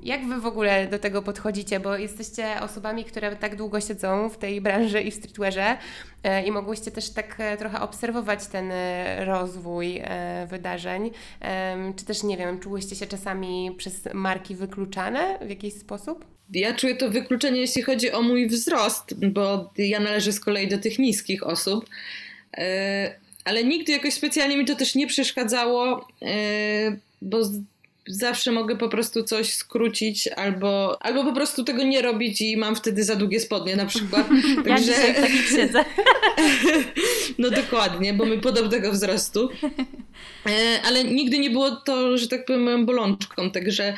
Jak 0.04 0.28
Wy 0.28 0.42
w 0.42 0.46
ogóle 0.46 0.88
do 0.88 1.00
tego 1.00 1.22
podchodzicie? 1.22 1.80
Bo 1.80 1.98
jesteście 1.98 2.62
osobami, 2.62 3.06
które 3.06 3.36
tak 3.36 3.56
długo 3.56 3.82
siedzą 3.82 4.30
w 4.30 4.38
tej 4.38 4.62
branży 4.62 5.02
i 5.02 5.12
w 5.12 5.16
streetwearze 5.16 5.78
e, 6.24 6.44
i 6.44 6.52
mogłyście 6.52 6.92
też 6.92 7.10
tak 7.10 7.36
e, 7.40 7.58
trochę 7.58 7.82
obserwować 7.82 8.48
ten 8.48 8.72
rozwój 9.26 10.02
wydarzeń. 10.48 11.12
Czy 11.96 12.06
też, 12.06 12.24
nie 12.24 12.38
wiem, 12.38 12.60
czułyście 12.60 12.96
się 12.96 13.08
czasami 13.08 13.76
przez 13.78 14.10
marki 14.14 14.56
wykluczane 14.56 15.40
w 15.42 15.50
jakiś 15.50 15.74
sposób? 15.74 16.31
Ja 16.54 16.74
czuję 16.74 16.96
to 16.96 17.10
wykluczenie, 17.10 17.62
jeśli 17.62 17.82
chodzi 17.82 18.12
o 18.12 18.22
mój 18.22 18.48
wzrost, 18.48 19.26
bo 19.26 19.74
ja 19.78 20.00
należę 20.00 20.32
z 20.32 20.40
kolei 20.40 20.68
do 20.68 20.78
tych 20.78 21.00
niskich 21.00 21.48
osób. 21.48 21.86
E, 22.58 23.16
ale 23.46 23.64
nigdy 23.64 23.92
jakoś 23.92 24.14
specjalnie 24.14 24.58
mi 24.58 24.66
to 24.66 24.76
też 24.76 24.96
nie 24.96 25.08
przeszkadzało, 25.08 26.08
yy, 26.22 26.30
bo 27.22 27.38
zawsze 28.12 28.52
mogę 28.52 28.78
po 28.78 28.90
prostu 28.90 29.24
coś 29.24 29.54
skrócić 29.54 30.28
albo, 30.28 31.02
albo 31.02 31.24
po 31.24 31.34
prostu 31.34 31.64
tego 31.64 31.84
nie 31.84 32.02
robić 32.02 32.42
i 32.42 32.58
mam 32.58 32.76
wtedy 32.76 33.04
za 33.04 33.16
długie 33.16 33.40
spodnie 33.40 33.76
na 33.76 33.86
przykład. 33.86 34.28
Ja 34.58 34.64
Także... 34.64 34.94
dzisiaj 34.94 35.16
tak 35.16 35.32
siedzę. 35.32 35.86
no 37.40 37.50
dokładnie, 37.50 38.14
bo 38.14 38.26
my 38.26 38.38
podobnego 38.38 38.92
wzrostu. 38.92 39.50
E, 40.46 40.82
ale 40.86 41.04
nigdy 41.04 41.40
nie 41.40 41.50
było 41.50 41.72
to, 41.72 42.18
że 42.18 42.28
tak 42.28 42.46
powiem, 42.46 42.64
moją 42.64 42.86
bolączką. 42.86 43.52
Także 43.52 43.94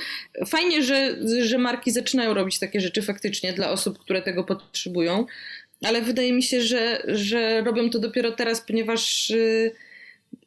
fajnie, 0.47 0.83
że, 0.83 1.17
że 1.41 1.57
marki 1.57 1.91
zaczynają 1.91 2.33
robić 2.33 2.59
takie 2.59 2.81
rzeczy 2.81 3.01
faktycznie 3.01 3.53
dla 3.53 3.69
osób, 3.69 3.99
które 3.99 4.21
tego 4.21 4.43
potrzebują. 4.43 5.25
Ale 5.83 6.01
wydaje 6.01 6.33
mi 6.33 6.43
się, 6.43 6.61
że, 6.61 7.03
że 7.07 7.61
robią 7.61 7.89
to 7.89 7.99
dopiero 7.99 8.31
teraz, 8.31 8.61
ponieważ 8.61 9.29
y, 9.29 9.71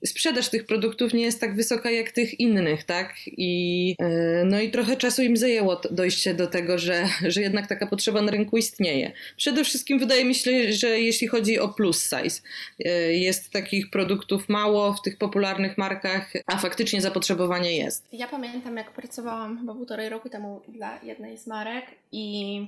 sprzedaż 0.07 0.49
tych 0.49 0.67
produktów 0.67 1.15
nie 1.15 1.23
jest 1.23 1.41
tak 1.41 1.57
wysoka 1.57 1.91
jak 1.91 2.11
tych 2.11 2.41
innych, 2.41 2.85
tak? 2.85 3.15
I, 3.27 3.95
e, 3.99 4.45
no 4.45 4.61
i 4.61 4.71
trochę 4.71 4.97
czasu 4.97 5.23
im 5.23 5.37
zajęło 5.37 5.81
dojście 5.91 6.35
do 6.35 6.47
tego, 6.47 6.79
że, 6.79 7.09
że 7.27 7.43
jednak 7.43 7.67
taka 7.67 7.87
potrzeba 7.87 8.23
na 8.23 8.31
rynku 8.31 8.57
istnieje. 8.57 9.13
Przede 9.37 9.65
wszystkim 9.65 9.99
wydaje 9.99 10.25
mi 10.25 10.35
się, 10.35 10.73
że 10.73 11.01
jeśli 11.01 11.29
chodzi 11.29 11.59
o 11.59 11.69
plus 11.69 12.03
size, 12.03 12.41
e, 12.85 12.91
jest 13.13 13.51
takich 13.51 13.91
produktów 13.91 14.49
mało 14.49 14.93
w 14.93 15.03
tych 15.03 15.19
popularnych 15.19 15.79
markach, 15.79 16.33
a 16.47 16.59
faktycznie 16.59 17.01
zapotrzebowanie 17.01 17.77
jest. 17.77 18.05
Ja 18.13 18.29
pamiętam, 18.29 18.77
jak 18.77 18.91
pracowałam 18.91 19.59
chyba 19.59 19.75
półtorej 19.75 20.09
roku 20.09 20.29
temu 20.29 20.61
dla 20.69 21.01
jednej 21.03 21.39
z 21.39 21.47
marek 21.47 21.85
i 22.13 22.67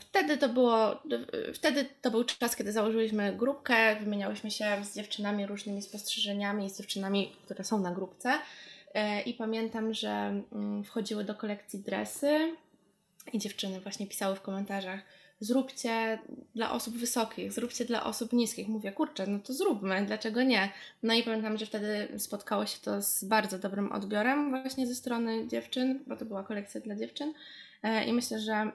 wtedy 0.00 0.38
to 0.38 0.48
było, 0.48 1.02
wtedy 1.54 1.86
to 2.02 2.10
był 2.10 2.24
czas, 2.24 2.56
kiedy 2.56 2.72
założyliśmy 2.72 3.32
grupkę, 3.36 3.96
wymieniałyśmy 3.96 4.50
się 4.50 4.84
z 4.84 4.94
dziewczynami 4.94 5.46
różnymi 5.46 5.82
spostrzeżeniami, 5.82 6.70
z 6.70 6.78
dziewczynami, 6.78 7.32
które 7.44 7.64
są 7.64 7.80
na 7.80 7.92
grupce. 7.92 8.32
E, 8.94 9.22
I 9.22 9.34
pamiętam, 9.34 9.94
że 9.94 10.42
mm, 10.52 10.84
wchodziły 10.84 11.24
do 11.24 11.34
kolekcji 11.34 11.78
dresy 11.78 12.56
i 13.32 13.38
dziewczyny 13.38 13.80
właśnie 13.80 14.06
pisały 14.06 14.36
w 14.36 14.42
komentarzach: 14.42 15.00
Zróbcie 15.40 16.18
dla 16.54 16.72
osób 16.72 16.96
wysokich, 16.96 17.52
zróbcie 17.52 17.84
dla 17.84 18.04
osób 18.04 18.32
niskich. 18.32 18.68
Mówię, 18.68 18.92
kurczę, 18.92 19.26
no 19.26 19.38
to 19.38 19.52
zróbmy, 19.52 20.06
dlaczego 20.06 20.42
nie? 20.42 20.72
No 21.02 21.14
i 21.14 21.22
pamiętam, 21.22 21.58
że 21.58 21.66
wtedy 21.66 22.08
spotkało 22.18 22.66
się 22.66 22.78
to 22.82 23.02
z 23.02 23.24
bardzo 23.24 23.58
dobrym 23.58 23.92
odbiorem 23.92 24.50
właśnie 24.50 24.86
ze 24.86 24.94
strony 24.94 25.48
dziewczyn, 25.48 26.00
bo 26.06 26.16
to 26.16 26.24
była 26.24 26.42
kolekcja 26.42 26.80
dla 26.80 26.96
dziewczyn. 26.96 27.32
E, 27.82 28.04
I 28.04 28.12
myślę, 28.12 28.40
że 28.40 28.52
mm, 28.52 28.74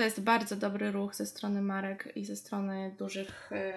to 0.00 0.04
jest 0.04 0.20
bardzo 0.20 0.56
dobry 0.56 0.90
ruch 0.90 1.14
ze 1.14 1.26
strony 1.26 1.62
marek 1.62 2.12
i 2.16 2.24
ze 2.24 2.36
strony 2.36 2.94
dużych, 2.98 3.52
e, 3.52 3.72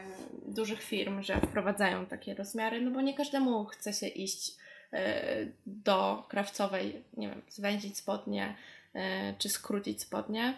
dużych 0.46 0.84
firm, 0.84 1.24
że 1.24 1.42
wprowadzają 1.42 2.06
takie 2.06 2.34
rozmiary, 2.36 2.82
no 2.82 2.92
bo 2.92 3.02
nie 3.02 3.14
każdemu 3.14 3.66
chce 3.66 3.94
się 3.94 4.08
iść 4.08 4.56
e, 4.94 5.46
do 5.66 6.26
krawcowej, 6.30 7.04
nie 7.18 7.30
wiem, 7.30 7.42
zwęzić 7.50 7.98
spodnie 7.98 8.56
e, 8.94 9.34
czy 9.38 9.50
skrócić 9.50 10.02
spodnie, 10.02 10.54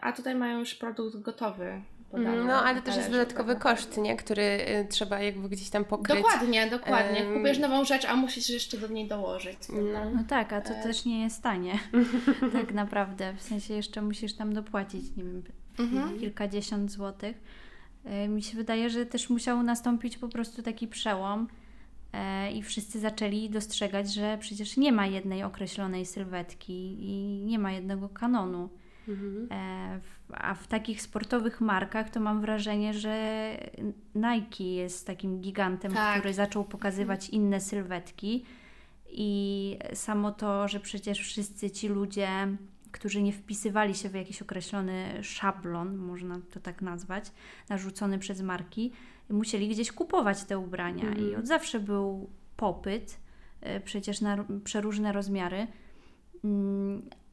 a 0.00 0.12
tutaj 0.12 0.34
mają 0.34 0.58
już 0.58 0.74
produkt 0.74 1.16
gotowy, 1.16 1.82
podane. 2.12 2.44
No, 2.44 2.64
ale 2.64 2.82
też 2.82 2.96
jest 2.96 3.10
dodatkowy 3.10 3.56
koszt, 3.56 3.96
nie? 3.96 4.16
który 4.16 4.42
y, 4.42 4.86
trzeba 4.90 5.20
jakby 5.20 5.48
gdzieś 5.48 5.70
tam 5.70 5.84
pokryć. 5.84 6.16
Dokładnie, 6.16 6.66
dokładnie. 6.66 7.24
Um... 7.24 7.34
Kupujesz 7.34 7.58
nową 7.58 7.84
rzecz, 7.84 8.04
a 8.04 8.16
musisz 8.16 8.50
jeszcze 8.50 8.78
do 8.78 8.88
niej 8.88 9.08
dołożyć. 9.08 9.58
No, 9.68 10.10
no 10.10 10.24
tak, 10.28 10.52
a 10.52 10.60
to 10.60 10.74
e... 10.74 10.82
też 10.82 11.04
nie 11.04 11.22
jest 11.22 11.42
tanie. 11.42 11.78
tak 12.58 12.72
naprawdę. 12.72 13.34
W 13.36 13.42
sensie 13.42 13.74
jeszcze 13.74 14.02
musisz 14.02 14.34
tam 14.34 14.54
dopłacić, 14.54 15.16
nie 15.16 15.24
wiem, 15.24 15.42
mhm. 15.78 16.20
kilkadziesiąt 16.20 16.90
złotych. 16.90 17.36
E, 18.04 18.28
mi 18.28 18.42
się 18.42 18.56
wydaje, 18.56 18.90
że 18.90 19.06
też 19.06 19.30
musiał 19.30 19.62
nastąpić 19.62 20.18
po 20.18 20.28
prostu 20.28 20.62
taki 20.62 20.88
przełom 20.88 21.48
e, 22.12 22.52
i 22.52 22.62
wszyscy 22.62 23.00
zaczęli 23.00 23.50
dostrzegać, 23.50 24.12
że 24.12 24.38
przecież 24.40 24.76
nie 24.76 24.92
ma 24.92 25.06
jednej 25.06 25.42
określonej 25.42 26.06
sylwetki 26.06 26.96
i 27.00 27.42
nie 27.44 27.58
ma 27.58 27.72
jednego 27.72 28.08
kanonu. 28.08 28.68
Mhm. 29.08 29.48
E, 29.50 30.00
a 30.32 30.54
w 30.54 30.66
takich 30.66 31.02
sportowych 31.02 31.60
markach 31.60 32.10
to 32.10 32.20
mam 32.20 32.40
wrażenie, 32.40 32.94
że 32.94 33.56
Nike 34.14 34.64
jest 34.64 35.06
takim 35.06 35.40
gigantem, 35.40 35.92
tak. 35.92 36.18
który 36.18 36.34
zaczął 36.34 36.64
pokazywać 36.64 37.24
mhm. 37.24 37.42
inne 37.42 37.60
sylwetki. 37.60 38.44
I 39.14 39.78
samo 39.94 40.32
to, 40.32 40.68
że 40.68 40.80
przecież 40.80 41.20
wszyscy 41.20 41.70
ci 41.70 41.88
ludzie, 41.88 42.28
którzy 42.92 43.22
nie 43.22 43.32
wpisywali 43.32 43.94
się 43.94 44.08
w 44.08 44.14
jakiś 44.14 44.42
określony 44.42 45.22
szablon, 45.22 45.96
można 45.96 46.40
to 46.50 46.60
tak 46.60 46.82
nazwać, 46.82 47.32
narzucony 47.68 48.18
przez 48.18 48.42
marki, 48.42 48.92
musieli 49.30 49.68
gdzieś 49.68 49.92
kupować 49.92 50.44
te 50.44 50.58
ubrania. 50.58 51.04
I 51.04 51.22
mhm. 51.22 51.40
od 51.40 51.46
zawsze 51.46 51.80
był 51.80 52.30
popyt, 52.56 53.18
e, 53.60 53.80
przecież 53.80 54.20
na 54.20 54.44
przeróżne 54.64 55.12
rozmiary. 55.12 55.66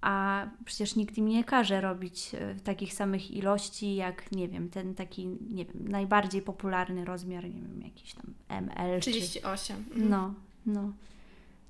A 0.02 0.46
przecież 0.66 0.96
nikt 0.96 1.18
im 1.18 1.28
nie 1.28 1.44
każe 1.44 1.82
robić 1.82 2.36
e, 2.36 2.56
takich 2.64 2.94
samych 2.94 3.32
ilości, 3.32 3.96
jak 3.96 4.32
nie 4.32 4.48
wiem, 4.48 4.70
ten 4.70 4.96
taki, 4.96 5.28
nie 5.28 5.66
wiem, 5.66 5.90
najbardziej 5.90 6.42
popularny 6.42 7.06
rozmiar, 7.06 7.44
nie 7.44 7.62
wiem, 7.62 7.82
jakiś 7.84 8.14
tam 8.14 8.34
ML. 8.50 9.00
38. 9.00 9.86
Czy... 9.94 10.00
No, 10.00 10.34
no. 10.66 10.92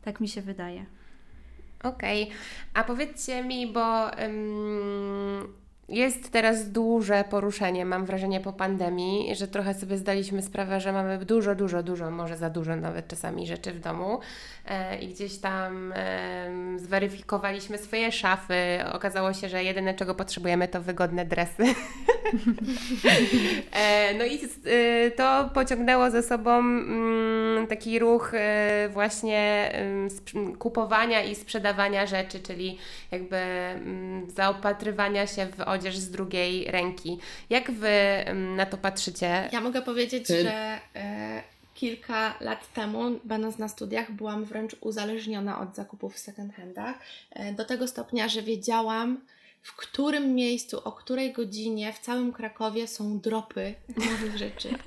Tak 0.01 0.19
mi 0.19 0.27
się 0.27 0.41
wydaje. 0.41 0.85
Okej, 1.83 2.23
okay. 2.23 2.35
a 2.73 2.83
powiedzcie 2.83 3.43
mi, 3.43 3.73
bo 3.73 4.05
um, 4.05 5.53
jest 5.89 6.31
teraz 6.31 6.71
duże 6.71 7.23
poruszenie, 7.29 7.85
mam 7.85 8.05
wrażenie, 8.05 8.39
po 8.39 8.53
pandemii, 8.53 9.35
że 9.35 9.47
trochę 9.47 9.73
sobie 9.73 9.97
zdaliśmy 9.97 10.41
sprawę, 10.41 10.79
że 10.79 10.91
mamy 10.91 11.25
dużo, 11.25 11.55
dużo, 11.55 11.83
dużo, 11.83 12.11
może 12.11 12.37
za 12.37 12.49
dużo 12.49 12.75
nawet 12.75 13.07
czasami 13.07 13.47
rzeczy 13.47 13.71
w 13.71 13.79
domu 13.79 14.19
e, 14.65 14.99
i 14.99 15.07
gdzieś 15.07 15.37
tam 15.37 15.93
zweryfikowaliśmy 16.75 17.77
swoje 17.77 18.11
szafy. 18.11 18.55
Okazało 18.93 19.33
się, 19.33 19.49
że 19.49 19.63
jedyne, 19.63 19.93
czego 19.93 20.15
potrzebujemy, 20.15 20.67
to 20.67 20.81
wygodne 20.81 21.25
dresy. 21.25 21.63
e, 23.71 24.13
no 24.13 24.25
i 24.25 24.39
e, 24.65 25.11
to 25.11 25.49
pociągnęło 25.53 26.11
ze 26.11 26.23
sobą 26.23 26.59
mm, 26.59 27.67
taki 27.67 27.99
ruch 27.99 28.31
właśnie 28.89 29.71
kupowania 30.59 31.23
i 31.23 31.35
sprzedawania 31.35 32.05
rzeczy, 32.05 32.39
czyli 32.39 32.77
jakby 33.11 33.37
mm, 33.37 34.29
zaopatrywania 34.29 35.27
się 35.27 35.45
w 35.45 35.61
odzież 35.61 35.78
z 35.87 36.11
drugiej 36.11 36.71
ręki. 36.71 37.17
Jak 37.49 37.71
Wy 37.71 37.89
na 38.55 38.65
to 38.65 38.77
patrzycie? 38.77 39.49
Ja 39.51 39.61
mogę 39.61 39.81
powiedzieć, 39.81 40.27
że 40.27 40.79
e, 40.95 41.43
kilka 41.73 42.33
lat 42.41 42.73
temu, 42.73 43.19
będąc 43.23 43.57
na 43.57 43.67
studiach, 43.67 44.11
byłam 44.11 44.45
wręcz 44.45 44.75
uzależniona 44.81 45.59
od 45.59 45.75
zakupów 45.75 46.15
w 46.15 46.19
second 46.19 46.55
handach. 46.55 46.95
E, 47.31 47.53
do 47.53 47.65
tego 47.65 47.87
stopnia, 47.87 48.27
że 48.27 48.41
wiedziałam, 48.41 49.21
w 49.61 49.75
którym 49.75 50.35
miejscu, 50.35 50.81
o 50.83 50.91
której 50.91 51.33
godzinie 51.33 51.93
w 51.93 51.99
całym 51.99 52.33
Krakowie 52.33 52.87
są 52.87 53.19
dropy 53.19 53.75
nowych 53.97 54.37
rzeczy. 54.37 54.69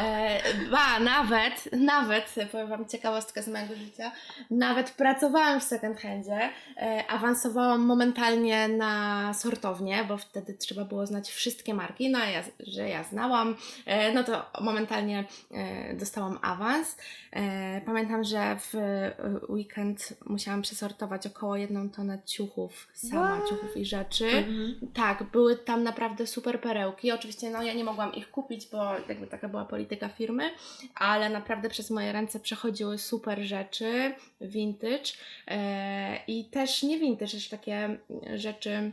E, 0.00 0.40
ba, 0.70 1.00
nawet, 1.00 1.68
nawet, 1.72 2.34
powiem 2.52 2.68
Wam 2.68 2.88
ciekawostkę 2.88 3.42
z 3.42 3.48
mojego 3.48 3.74
życia, 3.76 4.12
nawet 4.50 4.90
pracowałam 4.90 5.60
w 5.60 5.64
second 5.64 6.00
handzie, 6.00 6.50
e, 6.76 7.04
awansowałam 7.08 7.80
momentalnie 7.80 8.68
na 8.68 9.34
sortownię, 9.34 10.04
bo 10.08 10.16
wtedy 10.16 10.54
trzeba 10.54 10.84
było 10.84 11.06
znać 11.06 11.30
wszystkie 11.30 11.74
marki, 11.74 12.10
no 12.10 12.18
a 12.18 12.26
ja, 12.26 12.42
że 12.60 12.88
ja 12.88 13.04
znałam, 13.04 13.56
e, 13.86 14.12
no 14.12 14.24
to 14.24 14.50
momentalnie 14.60 15.24
e, 15.50 15.94
dostałam 15.94 16.38
awans. 16.42 16.96
E, 17.32 17.80
pamiętam, 17.80 18.24
że 18.24 18.56
w 18.58 18.74
e, 18.74 19.12
weekend 19.48 20.14
musiałam 20.26 20.62
przesortować 20.62 21.26
około 21.26 21.56
jedną 21.56 21.90
tonę 21.90 22.18
ciuchów, 22.26 22.88
sama 22.94 23.36
What? 23.36 23.48
ciuchów 23.48 23.76
i 23.76 23.84
rzeczy 23.84 24.09
rzeczy. 24.10 24.36
Mhm. 24.36 24.76
Tak, 24.94 25.22
były 25.22 25.56
tam 25.56 25.82
naprawdę 25.82 26.26
super 26.26 26.60
perełki. 26.60 27.12
Oczywiście 27.12 27.50
no 27.50 27.62
ja 27.62 27.72
nie 27.72 27.84
mogłam 27.84 28.14
ich 28.14 28.30
kupić, 28.30 28.66
bo 28.66 28.94
jakby 29.08 29.26
taka 29.26 29.48
była 29.48 29.64
polityka 29.64 30.08
firmy, 30.08 30.50
ale 30.94 31.30
naprawdę 31.30 31.68
przez 31.68 31.90
moje 31.90 32.12
ręce 32.12 32.40
przechodziły 32.40 32.98
super 32.98 33.42
rzeczy, 33.42 34.14
vintage 34.40 35.12
e, 35.48 36.24
i 36.26 36.44
też 36.44 36.82
nie 36.82 36.98
vintage, 36.98 37.32
też 37.32 37.48
takie 37.48 37.98
rzeczy 38.34 38.92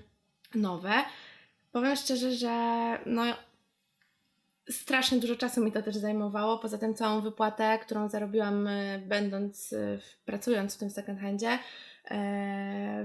nowe. 0.56 0.94
Powiem 1.72 1.96
szczerze, 1.96 2.32
że 2.32 2.50
no 3.06 3.24
strasznie 4.70 5.20
dużo 5.20 5.36
czasu 5.36 5.64
mi 5.64 5.72
to 5.72 5.82
też 5.82 5.96
zajmowało. 5.96 6.58
Poza 6.58 6.78
tym 6.78 6.96
całą 6.96 7.22
wypłatę, 7.22 7.80
którą 7.82 8.10
zarobiłam 8.10 8.68
e, 8.68 9.00
będąc, 9.00 9.74
e, 9.74 10.00
pracując 10.26 10.76
w 10.76 10.78
tym 10.78 10.90
second 10.90 11.20
handzie, 11.20 11.60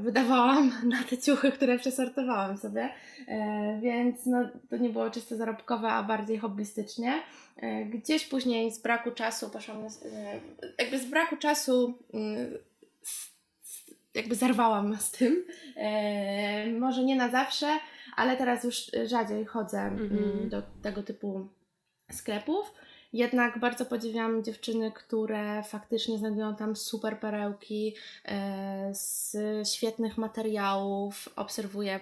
wydawałam 0.00 0.72
na 0.94 1.02
te 1.02 1.18
ciuchy, 1.18 1.52
które 1.52 1.78
przesortowałam 1.78 2.56
sobie, 2.56 2.88
e, 3.28 3.78
więc 3.82 4.26
no, 4.26 4.48
to 4.70 4.76
nie 4.76 4.88
było 4.88 5.10
czysto 5.10 5.36
zarobkowe, 5.36 5.88
a 5.88 6.02
bardziej 6.02 6.38
hobbystycznie. 6.38 7.22
E, 7.56 7.84
gdzieś 7.84 8.26
później 8.26 8.72
z 8.72 8.82
braku 8.82 9.10
czasu 9.10 9.50
poszłam, 9.50 9.84
e, 9.84 9.88
jakby 10.78 10.98
z 10.98 11.04
braku 11.04 11.36
czasu 11.36 11.98
mm, 12.14 12.58
jakby 14.14 14.34
zerwałam 14.34 14.96
z 14.96 15.10
tym. 15.10 15.44
E, 15.76 16.70
może 16.70 17.04
nie 17.04 17.16
na 17.16 17.28
zawsze, 17.28 17.78
ale 18.16 18.36
teraz 18.36 18.64
już 18.64 18.90
rzadziej 19.04 19.44
chodzę 19.44 19.80
mm 19.80 20.08
-hmm. 20.08 20.48
do 20.48 20.62
tego 20.82 21.02
typu 21.02 21.48
sklepów. 22.10 22.72
Jednak 23.12 23.58
bardzo 23.58 23.86
podziwiam 23.86 24.44
dziewczyny, 24.44 24.92
które 24.92 25.62
faktycznie 25.62 26.18
znajdują 26.18 26.56
tam 26.56 26.76
super 26.76 27.20
perełki 27.20 27.94
e, 28.24 28.90
z 28.94 29.36
świetnych 29.68 30.18
materiałów. 30.18 31.28
Obserwuję 31.36 32.00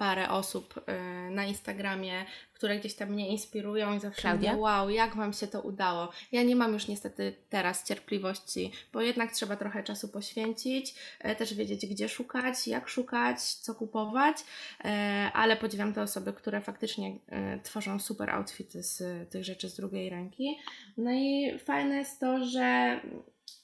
parę 0.00 0.30
osób 0.30 0.74
e, 0.86 1.30
na 1.30 1.44
Instagramie, 1.44 2.24
które 2.52 2.78
gdzieś 2.78 2.94
tam 2.94 3.10
mnie 3.10 3.28
inspirują 3.28 3.96
i 3.96 4.00
zawsze 4.00 4.22
Klaudia? 4.22 4.50
mówię, 4.50 4.62
wow, 4.62 4.90
jak 4.90 5.16
Wam 5.16 5.32
się 5.32 5.46
to 5.46 5.60
udało. 5.62 6.08
Ja 6.32 6.42
nie 6.42 6.56
mam 6.56 6.72
już 6.72 6.88
niestety 6.88 7.34
teraz 7.48 7.84
cierpliwości, 7.84 8.72
bo 8.92 9.00
jednak 9.00 9.32
trzeba 9.32 9.56
trochę 9.56 9.82
czasu 9.82 10.08
poświęcić, 10.08 10.94
e, 11.20 11.36
też 11.36 11.54
wiedzieć, 11.54 11.86
gdzie 11.86 12.08
szukać, 12.08 12.68
jak 12.68 12.88
szukać, 12.88 13.42
co 13.42 13.74
kupować, 13.74 14.36
e, 14.84 14.90
ale 15.34 15.56
podziwiam 15.56 15.92
te 15.92 16.02
osoby, 16.02 16.32
które 16.32 16.60
faktycznie 16.60 17.18
tworzą 17.62 17.98
super 17.98 18.30
outfity 18.30 18.82
z 18.82 19.30
tych 19.30 19.44
rzeczy 19.44 19.68
z 19.68 19.76
drugiej 19.76 20.10
ręki. 20.10 20.58
No 20.96 21.10
i 21.12 21.58
fajne 21.64 21.96
jest 21.96 22.20
to, 22.20 22.44
że 22.44 23.00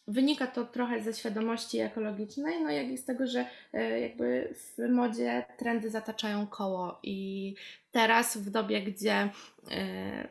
wynika 0.09 0.47
to 0.47 0.64
trochę 0.64 1.03
ze 1.03 1.14
świadomości 1.14 1.79
ekologicznej, 1.79 2.62
no 2.62 2.71
jak 2.71 2.87
i 2.87 2.99
z 2.99 3.05
tego, 3.05 3.27
że 3.27 3.47
e, 3.73 4.01
jakby 4.01 4.55
w 4.55 4.88
modzie 4.88 5.45
trendy 5.59 5.90
zataczają 5.90 6.47
koło 6.47 6.99
i 7.03 7.55
teraz 7.92 8.37
w 8.37 8.51
dobie, 8.51 8.83
gdzie 8.83 9.12
e, 9.12 9.31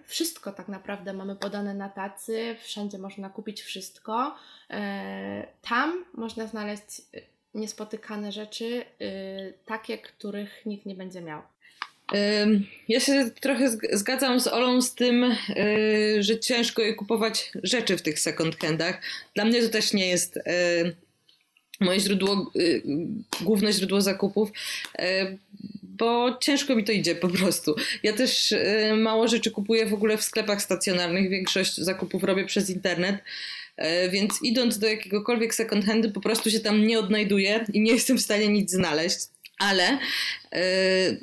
wszystko 0.03 0.51
tak 0.51 0.67
naprawdę 0.67 1.13
mamy 1.13 1.35
podane 1.35 1.73
na 1.73 1.89
tacy, 1.89 2.55
wszędzie 2.59 2.97
można 2.97 3.29
kupić 3.29 3.61
wszystko, 3.61 4.35
e, 4.69 5.47
tam 5.61 6.05
można 6.13 6.47
znaleźć 6.47 7.01
niespotykane 7.53 8.31
rzeczy, 8.31 8.85
takie, 9.65 9.97
których 9.97 10.65
nikt 10.65 10.85
nie 10.85 10.95
będzie 10.95 11.21
miał. 11.21 11.41
Ja 12.87 12.99
się 12.99 13.31
trochę 13.41 13.69
zg- 13.69 13.97
zgadzam 13.97 14.39
z 14.39 14.47
Olą 14.47 14.81
z 14.81 14.95
tym, 14.95 15.23
y, 15.23 16.23
że 16.23 16.39
ciężko 16.39 16.81
je 16.81 16.93
kupować 16.93 17.51
rzeczy 17.63 17.97
w 17.97 18.01
tych 18.01 18.19
second 18.19 18.59
handach. 18.59 19.01
Dla 19.35 19.45
mnie 19.45 19.61
to 19.61 19.69
też 19.69 19.93
nie 19.93 20.07
jest 20.07 20.37
y, 20.37 20.41
moje 21.79 21.99
źródło, 21.99 22.51
y, 22.55 22.81
główne 23.41 23.73
źródło 23.73 24.01
zakupów, 24.01 24.49
bo 25.83 26.37
ciężko 26.41 26.75
mi 26.75 26.83
to 26.83 26.91
idzie 26.91 27.15
po 27.15 27.27
prostu. 27.27 27.75
Ja 28.03 28.13
też 28.13 28.53
mało 28.97 29.27
rzeczy 29.27 29.51
kupuję 29.51 29.85
w 29.85 29.93
ogóle 29.93 30.17
w 30.17 30.23
sklepach 30.23 30.61
stacjonarnych, 30.61 31.29
większość 31.29 31.77
zakupów 31.77 32.23
robię 32.23 32.45
przez 32.45 32.69
internet. 32.69 33.15
Więc 34.09 34.39
idąc 34.43 34.79
do 34.79 34.87
jakiegokolwiek 34.87 35.55
second 35.55 35.85
po 36.13 36.21
prostu 36.21 36.51
się 36.51 36.59
tam 36.59 36.87
nie 36.87 36.99
odnajduję 36.99 37.65
i 37.73 37.81
nie 37.81 37.91
jestem 37.91 38.17
w 38.17 38.21
stanie 38.21 38.47
nic 38.47 38.71
znaleźć. 38.71 39.17
Ale 39.59 39.93
y, 39.93 39.97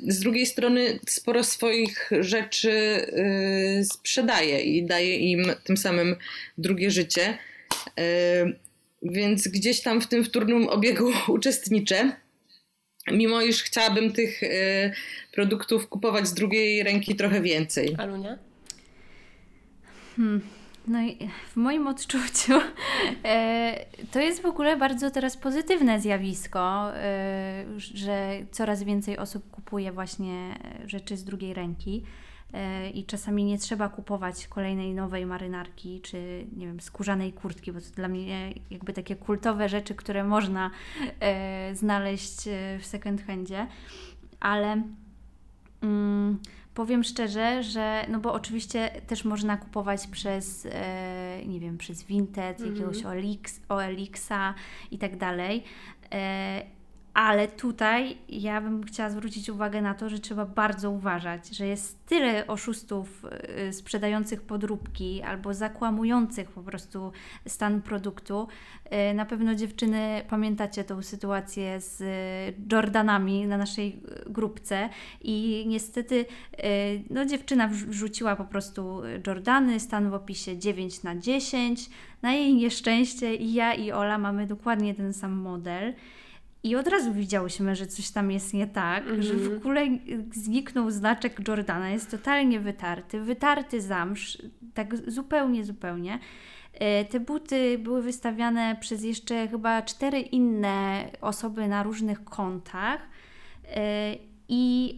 z 0.07 0.19
drugiej 0.19 0.45
strony 0.45 0.99
sporo 1.07 1.43
swoich 1.43 2.09
rzeczy 2.19 2.71
y, 3.81 3.85
sprzedaję 3.85 4.61
i 4.61 4.85
daję 4.85 5.17
im 5.17 5.45
tym 5.63 5.77
samym 5.77 6.15
drugie 6.57 6.91
życie. 6.91 7.37
Y, 7.99 8.03
Więc 9.01 9.47
gdzieś 9.47 9.81
tam 9.81 10.01
w 10.01 10.07
tym 10.07 10.23
wtórnym 10.23 10.69
obiegu 10.69 11.11
uczestniczę. 11.27 12.11
Mimo 13.11 13.41
iż 13.41 13.63
chciałabym 13.63 14.13
tych 14.13 14.41
produktów 15.31 15.87
kupować 15.87 16.27
z 16.27 16.33
drugiej 16.33 16.83
ręki 16.83 17.15
trochę 17.15 17.41
więcej. 17.41 17.95
Alunia? 17.97 18.37
Hmm. 20.15 20.41
No 20.87 21.01
i 21.01 21.29
w 21.51 21.55
moim 21.55 21.87
odczuciu 21.87 22.53
e, 23.25 23.85
to 24.11 24.19
jest 24.19 24.41
w 24.41 24.45
ogóle 24.45 24.77
bardzo 24.77 25.11
teraz 25.11 25.37
pozytywne 25.37 25.99
zjawisko, 25.99 26.91
e, 26.95 27.65
że 27.77 28.31
coraz 28.51 28.83
więcej 28.83 29.17
osób 29.17 29.51
kupuje 29.51 29.91
właśnie 29.91 30.55
rzeczy 30.85 31.17
z 31.17 31.23
drugiej 31.23 31.53
ręki 31.53 32.03
e, 32.53 32.89
i 32.89 33.05
czasami 33.05 33.43
nie 33.43 33.57
trzeba 33.57 33.89
kupować 33.89 34.47
kolejnej 34.47 34.93
nowej 34.93 35.25
marynarki 35.25 36.01
czy 36.01 36.45
nie 36.57 36.67
wiem, 36.67 36.79
skórzanej 36.79 37.33
kurtki, 37.33 37.71
bo 37.71 37.81
to 37.81 37.89
dla 37.95 38.07
mnie 38.07 38.53
jakby 38.71 38.93
takie 38.93 39.15
kultowe 39.15 39.69
rzeczy, 39.69 39.95
które 39.95 40.23
można 40.23 40.71
znaleźć 41.73 42.37
w 42.79 42.85
second 42.85 43.25
handzie, 43.25 43.67
ale 44.39 44.83
mm, 45.81 46.39
powiem 46.73 47.03
szczerze, 47.03 47.63
że 47.63 48.05
no 48.09 48.19
bo 48.19 48.33
oczywiście 48.33 48.89
też 49.07 49.25
można 49.25 49.57
kupować 49.57 50.07
przez, 50.07 50.65
e, 50.71 51.41
nie 51.45 51.59
wiem, 51.59 51.77
przez 51.77 52.03
Vinted, 52.03 52.59
Mhm. 52.59 52.75
jakiegoś 52.75 53.03
OLX, 53.05 53.59
OLX-a 53.69 54.53
i 54.91 54.97
tak 54.97 55.17
dalej. 55.17 55.63
E, 56.11 56.61
ale 57.13 57.47
tutaj 57.47 58.17
ja 58.29 58.61
bym 58.61 58.83
chciała 58.83 59.09
zwrócić 59.09 59.49
uwagę 59.49 59.81
na 59.81 59.93
to, 59.93 60.09
że 60.09 60.19
trzeba 60.19 60.45
bardzo 60.45 60.91
uważać, 60.91 61.47
że 61.57 61.67
jest 61.67 62.05
tyle 62.05 62.47
oszustów 62.47 63.25
y, 63.69 63.73
sprzedających 63.73 64.41
podróbki 64.41 65.21
albo 65.21 65.53
zakłamujących 65.53 66.51
po 66.51 66.63
prostu 66.63 67.11
stan 67.47 67.81
produktu. 67.81 68.47
Y, 69.11 69.13
Na 69.13 69.25
pewno 69.25 69.55
dziewczyny 69.55 70.21
pamiętacie 70.29 70.83
tą 70.83 71.01
sytuację 71.01 71.81
z 71.81 72.01
y, 72.01 72.05
Jordanami 72.71 73.47
na 73.47 73.57
naszej 73.57 74.01
grupce 74.27 74.89
i 75.21 75.65
niestety 75.67 76.25
no, 77.09 77.25
dziewczyna 77.25 77.69
wrz- 77.69 77.85
wrzuciła 77.85 78.35
po 78.35 78.45
prostu 78.45 79.01
Jordany, 79.27 79.79
stan 79.79 80.09
w 80.09 80.13
opisie 80.13 80.57
9 80.57 81.03
na 81.03 81.15
10. 81.15 81.89
Na 82.21 82.33
jej 82.33 82.53
nieszczęście 82.55 83.35
i 83.35 83.53
ja 83.53 83.73
i 83.73 83.91
Ola 83.91 84.17
mamy 84.17 84.47
dokładnie 84.47 84.95
ten 84.95 85.13
sam 85.13 85.31
model. 85.31 85.93
I 86.63 86.75
od 86.75 86.87
razu 86.87 87.13
widziałyśmy, 87.13 87.75
że 87.75 87.87
coś 87.87 88.09
tam 88.11 88.31
jest 88.31 88.53
nie 88.53 88.67
tak, 88.67 89.23
że 89.23 89.33
w 89.33 89.57
ogóle 89.57 89.87
zniknął 90.31 90.91
znaczek 90.91 91.47
Jordana, 91.47 91.89
jest 91.89 92.11
totalnie 92.11 92.59
wytarty, 92.59 93.19
wytarty 93.21 93.81
zamsz, 93.81 94.37
tak 94.73 95.11
zupełnie, 95.11 95.63
zupełnie. 95.65 96.19
E, 96.73 97.05
Te 97.05 97.19
buty 97.19 97.77
były 97.77 98.01
wystawiane 98.01 98.77
przez 98.79 99.03
jeszcze 99.03 99.47
chyba 99.47 99.81
cztery 99.81 100.19
inne 100.19 101.09
osoby 101.21 101.67
na 101.67 101.83
różnych 101.83 102.23
kontach. 102.23 103.01
E, 103.75 104.15
i 104.49 104.95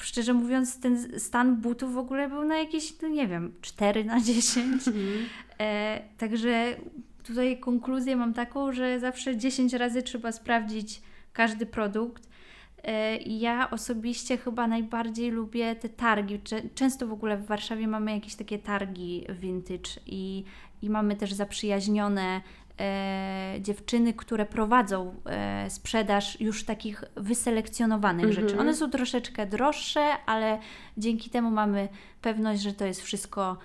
szczerze 0.00 0.34
mówiąc 0.34 0.80
ten 0.80 1.20
stan 1.20 1.56
butów 1.56 1.94
w 1.94 1.98
ogóle 1.98 2.28
był 2.28 2.44
na 2.44 2.58
jakieś, 2.58 3.00
no 3.00 3.08
nie 3.08 3.28
wiem, 3.28 3.52
4 3.60 4.04
na 4.04 4.20
10. 4.30 4.82
E, 5.60 6.00
także 6.18 6.76
tutaj 7.22 7.58
konkluzję 7.60 8.16
mam 8.16 8.34
taką, 8.34 8.72
że 8.72 9.00
zawsze 9.00 9.36
10 9.36 9.72
razy 9.72 10.02
trzeba 10.02 10.32
sprawdzić 10.32 11.02
każdy 11.32 11.66
produkt. 11.66 12.28
E, 12.84 13.16
Ja 13.16 13.70
osobiście 13.70 14.36
chyba 14.36 14.66
najbardziej 14.66 15.30
lubię 15.30 15.76
te 15.76 15.88
targi. 15.88 16.40
Często 16.74 17.06
w 17.06 17.12
ogóle 17.12 17.36
w 17.36 17.46
Warszawie 17.46 17.88
mamy 17.88 18.12
jakieś 18.14 18.34
takie 18.34 18.58
targi 18.58 19.26
vintage 19.40 19.90
i, 20.06 20.44
i 20.82 20.90
mamy 20.90 21.16
też 21.16 21.32
zaprzyjaźnione 21.32 22.40
e, 22.80 23.54
dziewczyny, 23.60 24.12
które 24.12 24.46
prowadzą 24.46 25.14
e, 25.26 25.70
sprzedaż 25.70 26.40
już 26.40 26.64
takich 26.64 27.04
wyselekcjonowanych 27.16 28.26
Mhm. 28.26 28.48
rzeczy. 28.48 28.60
One 28.60 28.74
są 28.74 28.90
troszeczkę 28.90 29.46
droższe, 29.46 30.00
ale 30.26 30.58
dzięki 30.98 31.30
temu 31.30 31.50
mamy 31.50 31.88
pewność, 32.22 32.62
że 32.62 32.72
to 32.72 32.84
jest 32.84 33.02
wszystko 33.02 33.56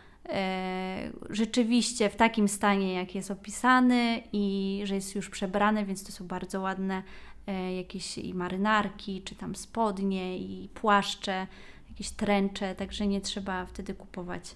rzeczywiście 1.29 2.09
w 2.09 2.15
takim 2.15 2.47
stanie, 2.47 2.93
jak 2.93 3.15
jest 3.15 3.31
opisany 3.31 4.23
i 4.33 4.81
że 4.83 4.95
jest 4.95 5.15
już 5.15 5.29
przebrane, 5.29 5.85
więc 5.85 6.03
to 6.03 6.11
są 6.11 6.27
bardzo 6.27 6.61
ładne 6.61 7.03
e, 7.47 7.75
jakieś 7.75 8.17
i 8.17 8.33
marynarki, 8.33 9.21
czy 9.21 9.35
tam 9.35 9.55
spodnie 9.55 10.37
i 10.37 10.69
płaszcze, 10.73 11.47
jakieś 11.89 12.09
tręcze, 12.11 12.75
także 12.75 13.07
nie 13.07 13.21
trzeba 13.21 13.65
wtedy 13.65 13.93
kupować 13.93 14.55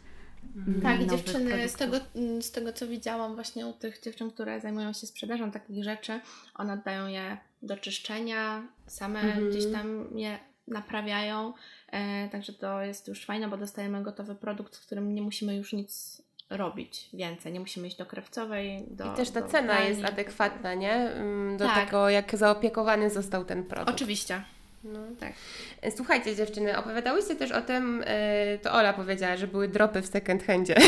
mm, 0.55 0.81
Tak, 0.81 0.99
nowych 0.99 1.11
dziewczyny, 1.11 1.69
z 1.69 1.73
tego, 1.73 1.97
mm, 2.15 2.41
z 2.41 2.51
tego 2.51 2.73
co 2.73 2.87
widziałam 2.87 3.35
właśnie 3.35 3.67
u 3.67 3.73
tych 3.73 4.01
dziewczyn, 4.01 4.31
które 4.31 4.61
zajmują 4.61 4.93
się 4.93 5.07
sprzedażą 5.07 5.51
takich 5.51 5.83
rzeczy, 5.83 6.19
one 6.55 6.73
oddają 6.73 7.07
je 7.07 7.37
do 7.61 7.77
czyszczenia, 7.77 8.67
same 8.87 9.19
Mhm. 9.19 9.49
gdzieś 9.49 9.71
tam 9.71 10.07
je 10.15 10.39
naprawiają, 10.71 11.53
e, 11.91 12.29
także 12.29 12.53
to 12.53 12.81
jest 12.81 13.07
już 13.07 13.25
fajne, 13.25 13.47
bo 13.47 13.57
dostajemy 13.57 14.03
gotowy 14.03 14.35
produkt, 14.35 14.77
w 14.77 14.85
którym 14.85 15.15
nie 15.15 15.21
musimy 15.21 15.55
już 15.55 15.73
nic 15.73 16.21
robić 16.49 17.09
więcej, 17.13 17.53
nie 17.53 17.59
musimy 17.59 17.87
iść 17.87 17.97
do 17.97 18.05
krewcowej, 18.05 18.83
do 18.87 19.13
I 19.13 19.15
też 19.15 19.29
ta 19.29 19.41
cena 19.41 19.79
jest 19.79 20.03
adekwatna, 20.05 20.73
nie? 20.73 21.11
Ym, 21.15 21.57
Do 21.57 21.65
Tak. 21.65 21.85
tego, 21.85 22.09
jak 22.09 22.35
zaopiekowany 22.37 23.09
został 23.09 23.45
ten 23.45 23.63
produkt. 23.63 23.95
Oczywiście, 23.95 24.43
No. 24.83 24.99
tak. 25.19 25.33
E, 25.81 25.91
Słuchajcie 25.91 26.35
dziewczyny, 26.35 26.77
opowiadałyście 26.77 27.35
też 27.35 27.51
o 27.51 27.61
tym, 27.61 28.03
e, 28.05 28.57
to 28.57 28.71
Ola 28.71 28.93
powiedziała, 28.93 29.37
że 29.37 29.47
były 29.47 29.67
dropy 29.67 30.01
w 30.01 30.07
second 30.07 30.43
handzie. 30.43 30.75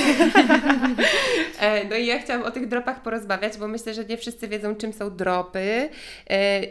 E, 1.60 1.88
no 1.88 1.96
i 1.96 2.06
ja 2.06 2.20
chciałam 2.20 2.44
o 2.44 2.52
tych 2.52 2.68
dropach 2.68 3.02
porozmawiać, 3.02 3.58
bo 3.58 3.68
myślę, 3.68 3.94
że 3.94 4.06
nie 4.06 4.18
wszyscy 4.18 4.48
wiedzą, 4.48 4.76
czym 4.76 4.94
są 4.94 5.16
dropy. 5.16 5.90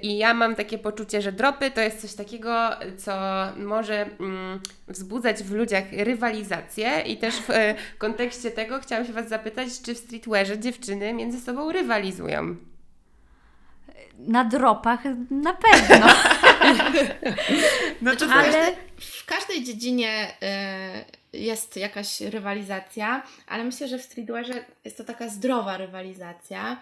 I 0.03 0.19
ja 0.19 0.35
mam 0.35 0.55
takie 0.55 0.79
poczucie, 0.79 1.23
że 1.23 1.33
dropy 1.33 1.71
to 1.71 1.81
jest 1.81 2.01
coś 2.01 2.15
takiego, 2.15 2.71
co 2.97 3.13
może 3.57 4.07
mm, 4.21 4.61
wzbudzać 4.89 5.43
w 5.43 5.53
ludziach 5.53 5.85
rywalizację 5.93 7.01
i 7.07 7.17
też 7.17 7.35
w 7.35 7.53
kontekście 7.99 8.51
tego 8.51 8.81
chciałam 8.81 9.07
się 9.07 9.13
Was 9.13 9.29
zapytać, 9.29 9.69
czy 9.83 9.95
w 9.95 9.99
streetwearze 9.99 10.59
dziewczyny 10.59 11.13
między 11.13 11.41
sobą 11.41 11.73
rywalizują? 11.73 12.57
Na 14.19 14.45
dropach 14.45 15.01
na 15.31 15.55
pewno. 15.55 16.07
No 18.03 18.17
to 18.17 18.27
Ale 18.27 18.77
W 18.99 19.23
w 19.23 19.27
każdej 19.27 19.65
dziedzinie 19.65 20.35
y, 21.33 21.39
jest 21.39 21.77
jakaś 21.77 22.21
rywalizacja, 22.21 23.23
ale 23.47 23.65
myślę, 23.65 23.89
że 23.89 23.99
w 23.99 24.03
streetwearze 24.03 24.65
jest 24.85 24.97
to 24.97 25.05
taka 25.05 25.29
zdrowa 25.29 25.77
rywalizacja. 25.77 26.81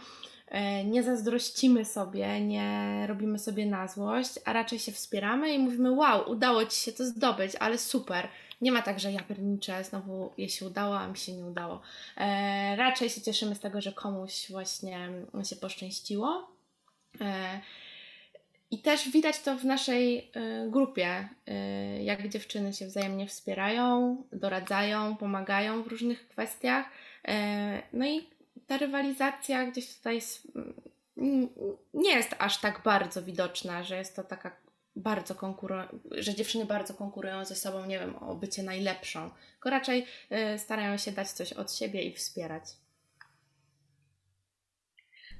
Y, 0.48 0.84
nie 0.84 1.02
zazdrościmy 1.02 1.84
sobie, 1.84 2.40
nie 2.40 3.04
robimy 3.08 3.38
sobie 3.38 3.66
na 3.66 3.88
złość, 3.88 4.30
a 4.44 4.52
raczej 4.52 4.78
się 4.78 4.92
wspieramy 4.92 5.54
i 5.54 5.58
mówimy: 5.58 5.90
Wow, 5.90 6.30
udało 6.30 6.64
ci 6.64 6.76
się 6.76 6.92
to 6.92 7.04
zdobyć, 7.04 7.52
ale 7.60 7.78
super. 7.78 8.28
Nie 8.60 8.72
ma 8.72 8.82
tak, 8.82 9.00
że 9.00 9.12
ja 9.12 9.20
pierniczę, 9.22 9.84
znowu 9.84 10.32
jej 10.38 10.48
się 10.48 10.66
udało, 10.66 10.98
a 10.98 11.08
mi 11.08 11.16
się 11.16 11.32
nie 11.32 11.44
udało. 11.44 11.80
E, 12.16 12.76
raczej 12.76 13.10
się 13.10 13.20
cieszymy 13.20 13.54
z 13.54 13.60
tego, 13.60 13.80
że 13.80 13.92
komuś 13.92 14.50
właśnie 14.50 15.08
się 15.44 15.56
poszczęściło. 15.56 16.50
E, 17.20 17.60
i 18.70 18.78
też 18.78 19.10
widać 19.10 19.40
to 19.40 19.56
w 19.56 19.64
naszej 19.64 20.18
y, 20.18 20.70
grupie, 20.70 21.28
y, 21.98 22.02
jak 22.02 22.28
dziewczyny 22.28 22.72
się 22.72 22.86
wzajemnie 22.86 23.26
wspierają, 23.26 24.16
doradzają, 24.32 25.16
pomagają 25.16 25.82
w 25.82 25.86
różnych 25.86 26.28
kwestiach. 26.28 26.86
Y, 26.86 27.32
no 27.92 28.06
i 28.06 28.28
ta 28.66 28.78
rywalizacja 28.78 29.66
gdzieś 29.66 29.96
tutaj 29.96 30.20
mm, 31.16 31.48
nie 31.94 32.10
jest 32.10 32.34
aż 32.38 32.60
tak 32.60 32.82
bardzo 32.84 33.22
widoczna, 33.22 33.82
że 33.82 33.96
jest 33.96 34.16
to 34.16 34.24
taka 34.24 34.56
bardzo 34.96 35.34
konkurują, 35.34 35.84
że 36.10 36.34
dziewczyny 36.34 36.64
bardzo 36.64 36.94
konkurują 36.94 37.44
ze 37.44 37.54
sobą, 37.56 37.86
nie 37.86 37.98
wiem, 37.98 38.16
o 38.16 38.34
bycie 38.34 38.62
najlepszą, 38.62 39.30
tylko 39.52 39.70
raczej 39.70 40.06
starają 40.56 40.96
się 40.96 41.12
dać 41.12 41.30
coś 41.30 41.52
od 41.52 41.72
siebie 41.72 42.02
i 42.02 42.12
wspierać. 42.12 42.64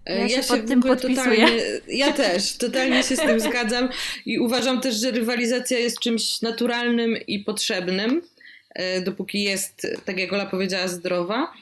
Ja, 0.06 0.14
ja 0.14 0.42
się, 0.42 0.56
pod 0.56 0.66
tym 0.66 0.82
podpisuję. 0.82 1.46
Ja 1.88 2.12
też, 2.12 2.56
totalnie 2.56 3.02
się 3.02 3.16
z 3.16 3.20
tym 3.20 3.40
zgadzam 3.40 3.88
i 4.26 4.38
uważam 4.38 4.80
też, 4.80 4.94
że 4.96 5.10
rywalizacja 5.10 5.78
jest 5.78 5.98
czymś 5.98 6.42
naturalnym 6.42 7.16
i 7.26 7.38
potrzebnym, 7.38 8.22
e, 8.74 9.00
dopóki 9.00 9.42
jest, 9.42 9.86
tak 10.04 10.18
jak 10.18 10.32
Ola 10.32 10.46
powiedziała, 10.46 10.88
zdrowa, 10.88 11.52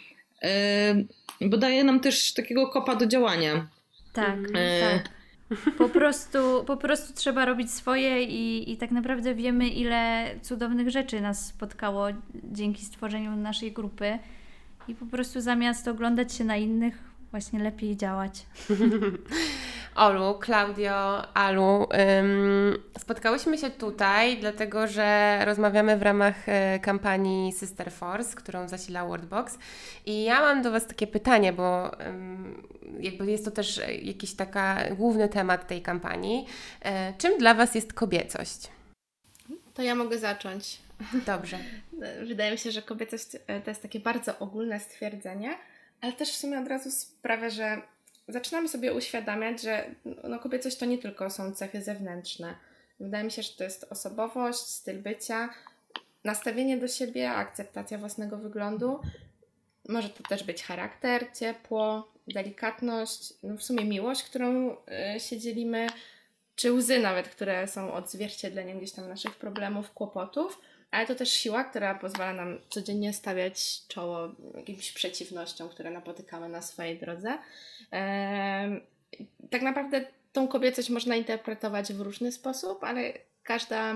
e, 0.42 1.04
bo 1.40 1.56
daje 1.56 1.84
nam 1.84 2.00
też 2.00 2.32
takiego 2.32 2.66
kopa 2.66 2.96
do 2.96 3.06
działania. 3.06 3.68
Tak, 4.12 4.36
e... 4.54 4.80
tak. 4.80 5.18
Po 5.78 5.88
prostu, 5.88 6.64
po 6.66 6.76
prostu 6.76 7.12
trzeba 7.14 7.44
robić 7.44 7.70
swoje 7.70 8.22
i, 8.22 8.72
i 8.72 8.76
tak 8.76 8.90
naprawdę 8.90 9.34
wiemy, 9.34 9.68
ile 9.68 10.30
cudownych 10.42 10.90
rzeczy 10.90 11.20
nas 11.20 11.46
spotkało 11.46 12.06
dzięki 12.44 12.84
stworzeniu 12.84 13.36
naszej 13.36 13.72
grupy. 13.72 14.18
I 14.88 14.94
po 14.94 15.06
prostu 15.06 15.40
zamiast 15.40 15.88
oglądać 15.88 16.34
się 16.34 16.44
na 16.44 16.56
innych, 16.56 17.07
właśnie 17.30 17.58
lepiej 17.58 17.96
działać. 17.96 18.46
Olu, 19.94 20.40
Claudio, 20.44 21.34
Alu, 21.34 21.88
ym, 22.20 22.82
spotkałyśmy 22.98 23.58
się 23.58 23.70
tutaj, 23.70 24.36
dlatego 24.36 24.86
że 24.86 25.38
rozmawiamy 25.44 25.96
w 25.98 26.02
ramach 26.02 26.48
y, 26.48 26.80
kampanii 26.80 27.52
Sister 27.52 27.92
Force, 27.92 28.36
którą 28.36 28.68
zasila 28.68 29.06
Wordbox. 29.06 29.58
I 30.06 30.24
ja 30.24 30.40
mam 30.40 30.62
do 30.62 30.70
Was 30.70 30.86
takie 30.86 31.06
pytanie, 31.06 31.52
bo 31.52 32.00
ym, 32.06 32.68
jakby 33.00 33.30
jest 33.30 33.44
to 33.44 33.50
też 33.50 33.80
jakiś 34.02 34.34
taka 34.34 34.94
główny 34.94 35.28
temat 35.28 35.66
tej 35.66 35.82
kampanii. 35.82 36.46
Y, 36.86 36.88
czym 37.18 37.38
dla 37.38 37.54
Was 37.54 37.74
jest 37.74 37.92
kobiecość? 37.92 38.68
To 39.74 39.82
ja 39.82 39.94
mogę 39.94 40.18
zacząć. 40.18 40.78
Dobrze. 41.26 41.58
Wydaje 42.28 42.52
mi 42.52 42.58
się, 42.58 42.70
że 42.70 42.82
kobiecość 42.82 43.26
to 43.64 43.70
jest 43.70 43.82
takie 43.82 44.00
bardzo 44.00 44.38
ogólne 44.38 44.80
stwierdzenie 44.80 45.58
ale 46.00 46.12
też 46.12 46.30
w 46.30 46.36
sumie 46.36 46.58
od 46.58 46.68
razu 46.68 46.90
sprawia, 46.90 47.50
że 47.50 47.82
zaczynamy 48.28 48.68
sobie 48.68 48.94
uświadamiać, 48.94 49.62
że 49.62 49.94
no, 50.24 50.38
kobiecość 50.38 50.76
to 50.76 50.86
nie 50.86 50.98
tylko 50.98 51.30
są 51.30 51.52
cechy 51.52 51.82
zewnętrzne. 51.82 52.54
Wydaje 53.00 53.24
mi 53.24 53.30
się, 53.30 53.42
że 53.42 53.52
to 53.52 53.64
jest 53.64 53.86
osobowość, 53.90 54.58
styl 54.58 55.02
bycia, 55.02 55.48
nastawienie 56.24 56.76
do 56.76 56.88
siebie, 56.88 57.30
akceptacja 57.30 57.98
własnego 57.98 58.38
wyglądu. 58.38 59.00
Może 59.88 60.08
to 60.08 60.22
też 60.22 60.44
być 60.44 60.62
charakter, 60.62 61.26
ciepło, 61.38 62.12
delikatność, 62.28 63.34
no 63.42 63.56
w 63.56 63.62
sumie 63.62 63.84
miłość, 63.84 64.22
którą 64.22 64.76
y, 65.16 65.20
się 65.20 65.38
dzielimy, 65.38 65.86
czy 66.56 66.72
łzy 66.72 66.98
nawet, 66.98 67.28
które 67.28 67.68
są 67.68 67.92
odzwierciedleniem 67.92 68.78
gdzieś 68.78 68.92
tam 68.92 69.08
naszych 69.08 69.36
problemów, 69.36 69.92
kłopotów 69.92 70.60
ale 70.90 71.06
to 71.06 71.14
też 71.14 71.32
siła, 71.32 71.64
która 71.64 71.94
pozwala 71.94 72.32
nam 72.32 72.58
codziennie 72.68 73.12
stawiać 73.12 73.86
czoło 73.88 74.28
jakimś 74.56 74.92
przeciwnościom, 74.92 75.68
które 75.68 75.90
napotykamy 75.90 76.48
na 76.48 76.62
swojej 76.62 76.98
drodze. 76.98 77.38
Tak 79.50 79.62
naprawdę 79.62 80.04
tą 80.32 80.48
kobiecość 80.48 80.90
można 80.90 81.16
interpretować 81.16 81.92
w 81.92 82.00
różny 82.00 82.32
sposób, 82.32 82.84
ale 82.84 83.12
każda 83.42 83.94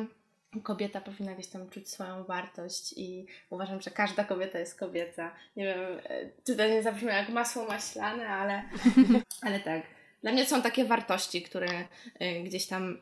kobieta 0.63 1.01
powinna 1.01 1.35
gdzieś 1.35 1.47
tam 1.47 1.71
czuć 1.71 1.89
swoją 1.89 2.25
wartość 2.25 2.95
i 2.97 3.27
uważam, 3.51 3.81
że 3.81 3.91
każda 3.91 4.25
kobieta 4.25 4.59
jest 4.59 4.79
kobieca. 4.79 5.33
Nie 5.57 5.65
wiem, 5.65 5.81
e, 6.05 6.31
czy 6.45 6.57
to 6.57 6.69
nie 6.69 6.83
zabrzmi 6.83 7.09
jak 7.09 7.29
masło 7.29 7.65
maślane, 7.65 8.29
ale, 8.29 8.63
ale 9.47 9.61
tak. 9.61 9.83
Dla 10.23 10.33
mnie 10.33 10.47
są 10.47 10.63
takie 10.63 10.85
wartości, 10.85 11.43
które 11.43 11.85
e, 12.19 12.43
gdzieś 12.43 12.67
tam 12.67 13.01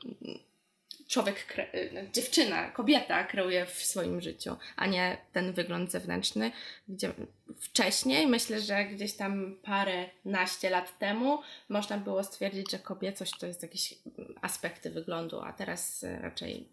człowiek, 1.11 1.59
y, 1.75 2.09
dziewczyna, 2.13 2.71
kobieta 2.71 3.25
kreuje 3.25 3.67
w 3.67 3.85
swoim 3.85 4.21
życiu, 4.21 4.57
a 4.77 4.87
nie 4.87 5.19
ten 5.33 5.53
wygląd 5.53 5.93
zewnętrzny, 5.93 6.53
gdzie 6.89 7.13
wcześniej, 7.61 8.27
myślę, 8.27 8.61
że 8.61 8.85
gdzieś 8.85 9.13
tam 9.13 9.57
parę 9.63 10.11
naście 10.25 10.71
lat 10.71 10.99
temu 10.99 11.39
można 11.69 11.99
było 11.99 12.25
stwierdzić, 12.25 12.71
że 12.71 12.79
kobiecość 12.79 13.39
to 13.39 13.47
jest 13.47 13.63
jakieś 13.63 13.95
aspekty 14.41 14.91
wyglądu, 14.91 15.41
a 15.41 15.53
teraz 15.53 16.03
y, 16.03 16.19
raczej 16.21 16.69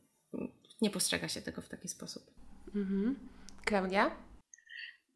nie 0.81 0.89
postrzega 0.89 1.27
się 1.27 1.41
tego 1.41 1.61
w 1.61 1.69
taki 1.69 1.87
sposób. 1.87 2.31
Mhm. 2.75 3.15
Klaudia? 3.65 4.11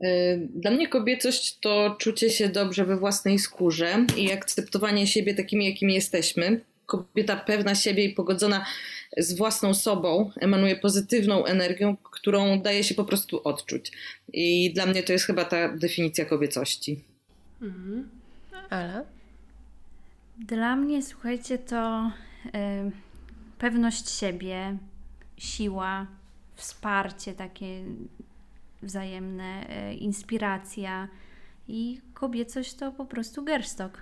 Y, 0.03 0.47
dla 0.55 0.71
mnie 0.71 0.88
kobiecość 0.88 1.60
to 1.60 1.95
czucie 1.99 2.29
się 2.29 2.49
dobrze 2.49 2.86
we 2.86 2.97
własnej 2.97 3.39
skórze 3.39 4.05
i 4.17 4.31
akceptowanie 4.31 5.07
siebie 5.07 5.34
takimi, 5.34 5.65
jakimi 5.65 5.93
jesteśmy. 5.93 6.70
Kobieta 6.91 7.36
pewna 7.36 7.75
siebie 7.75 8.06
i 8.06 8.13
pogodzona 8.13 8.65
z 9.17 9.34
własną 9.38 9.73
sobą 9.73 10.32
emanuje 10.39 10.75
pozytywną 10.75 11.45
energią, 11.45 11.97
którą 11.97 12.62
daje 12.62 12.84
się 12.84 12.95
po 12.95 13.06
prostu 13.06 13.41
odczuć. 13.43 13.91
I 14.34 14.73
dla 14.73 14.86
mnie 14.86 15.04
to 15.04 15.13
jest 15.13 15.25
chyba 15.25 15.45
ta 15.45 15.77
definicja 15.77 16.25
kobiecości. 16.25 17.04
Mhm. 17.62 18.10
Ale? 18.69 19.06
Dla 20.38 20.75
mnie, 20.75 21.04
słuchajcie, 21.04 21.58
to 21.58 22.12
y, 22.45 22.49
pewność 23.58 24.10
siebie, 24.10 24.77
siła, 25.38 26.08
wsparcie 26.56 27.34
takie 27.34 27.84
wzajemne, 28.84 29.67
y, 29.91 29.93
inspiracja 29.93 31.08
i 31.67 32.01
kobiecość 32.21 32.73
to 32.73 32.91
po 32.91 33.05
prostu 33.05 33.43
gerstok. 33.43 34.01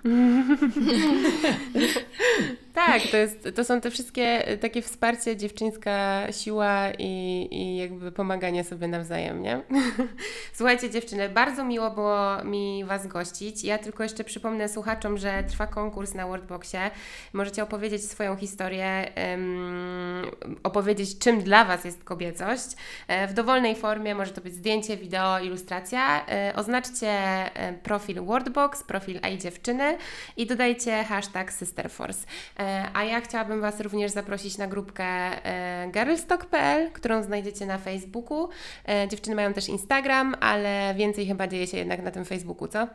tak, 2.74 3.02
to, 3.02 3.16
jest, 3.16 3.48
to 3.54 3.64
są 3.64 3.80
te 3.80 3.90
wszystkie 3.90 4.56
takie 4.60 4.82
wsparcie, 4.82 5.36
dziewczyńska 5.36 6.26
siła 6.32 6.90
i, 6.98 7.48
i 7.50 7.76
jakby 7.76 8.12
pomaganie 8.12 8.64
sobie 8.64 8.88
nawzajem, 8.88 9.42
nie? 9.42 9.62
Słuchajcie 10.58 10.90
dziewczyny, 10.90 11.28
bardzo 11.28 11.64
miło 11.64 11.90
było 11.90 12.44
mi 12.44 12.84
Was 12.84 13.06
gościć. 13.06 13.64
Ja 13.64 13.78
tylko 13.78 14.02
jeszcze 14.02 14.24
przypomnę 14.24 14.68
słuchaczom, 14.68 15.18
że 15.18 15.44
trwa 15.48 15.66
konkurs 15.66 16.14
na 16.14 16.26
Wordboxie. 16.26 16.90
Możecie 17.32 17.62
opowiedzieć 17.62 18.04
swoją 18.04 18.36
historię, 18.36 19.12
um, 19.30 20.22
opowiedzieć 20.62 21.18
czym 21.18 21.42
dla 21.42 21.64
Was 21.64 21.84
jest 21.84 22.04
kobiecość. 22.04 22.66
E, 23.08 23.28
w 23.28 23.34
dowolnej 23.34 23.76
formie 23.76 24.14
może 24.14 24.32
to 24.32 24.40
być 24.40 24.54
zdjęcie, 24.54 24.96
wideo, 24.96 25.38
ilustracja. 25.38 26.26
E, 26.26 26.52
oznaczcie 26.56 27.08
e, 27.08 27.72
profil 28.10 28.24
Wordbox, 28.24 28.82
profil 28.82 29.18
AI 29.22 29.38
Dziewczyny 29.38 29.96
i 30.36 30.46
dodajcie 30.46 31.04
hashtag 31.04 31.52
SisterForce. 31.52 32.26
E, 32.58 32.88
a 32.94 33.04
ja 33.04 33.20
chciałabym 33.20 33.60
Was 33.60 33.80
również 33.80 34.10
zaprosić 34.12 34.58
na 34.58 34.66
grupkę 34.66 35.04
e, 35.04 35.90
girlstock.pl, 35.92 36.90
którą 36.92 37.22
znajdziecie 37.22 37.66
na 37.66 37.78
Facebooku. 37.78 38.48
E, 38.88 39.08
dziewczyny 39.08 39.36
mają 39.36 39.52
też 39.52 39.68
Instagram, 39.68 40.34
ale 40.40 40.94
więcej 40.96 41.26
chyba 41.26 41.46
dzieje 41.46 41.66
się 41.66 41.76
jednak 41.76 42.02
na 42.02 42.10
tym 42.10 42.24
Facebooku, 42.24 42.68
co? 42.68 42.88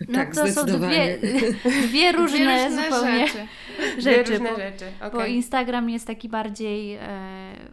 No 0.00 0.14
tak, 0.14 0.34
to 0.34 0.52
są 0.52 0.66
dwie, 0.66 1.18
dwie 1.88 2.12
różne, 2.12 2.38
dwie 2.38 2.70
zupełnie 2.70 3.26
rzeczy. 3.26 3.46
rzeczy, 4.02 4.32
różne 4.32 4.50
bo, 4.50 4.56
rzeczy. 4.56 4.84
Okay. 4.96 5.10
bo 5.10 5.26
Instagram 5.26 5.90
jest 5.90 6.06
taki 6.06 6.28
bardziej 6.28 6.98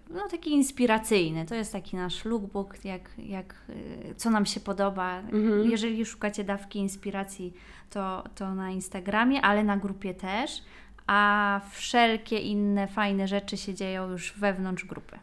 no, 0.09 0.27
taki 0.31 0.51
inspiracyjny. 0.51 1.45
To 1.45 1.55
jest 1.55 1.71
taki 1.71 1.95
nasz 1.95 2.25
lookbook, 2.25 2.85
jak, 2.85 3.09
jak, 3.17 3.55
co 4.17 4.29
nam 4.29 4.45
się 4.45 4.59
podoba. 4.59 5.19
Mhm. 5.19 5.71
Jeżeli 5.71 6.05
szukacie 6.05 6.43
dawki 6.43 6.79
inspiracji, 6.79 7.53
to, 7.89 8.23
to 8.35 8.55
na 8.55 8.71
Instagramie, 8.71 9.41
ale 9.41 9.63
na 9.63 9.77
grupie 9.77 10.13
też 10.13 10.63
a 11.11 11.61
wszelkie 11.71 12.39
inne 12.39 12.87
fajne 12.87 13.27
rzeczy 13.27 13.57
się 13.57 13.73
dzieją 13.73 14.09
już 14.11 14.33
wewnątrz 14.33 14.85
grupy. 14.85 15.19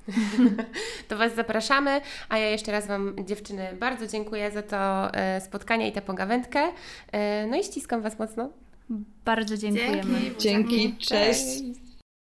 to 1.09 1.17
Was 1.17 1.35
zapraszamy, 1.35 2.01
a 2.29 2.39
ja 2.39 2.47
jeszcze 2.47 2.73
raz 2.73 2.87
Wam 2.87 3.17
dziewczyny 3.25 3.69
bardzo 3.81 4.07
dziękuję 4.07 4.51
za 4.51 4.63
to 4.63 5.15
e, 5.15 5.41
spotkanie 5.41 5.89
i 5.89 5.93
tę 5.93 6.03
pogawędkę. 6.03 6.61
E, 7.13 7.47
no 7.47 7.57
i 7.57 7.65
ściskam 7.65 8.03
Was 8.03 8.19
mocno. 8.19 8.49
Bardzo 9.25 9.57
dziękujemy. 9.57 10.03
Dzięki, 10.03 10.39
Dzięki 10.39 10.97
cześć. 10.97 11.41
cześć. 11.41 11.88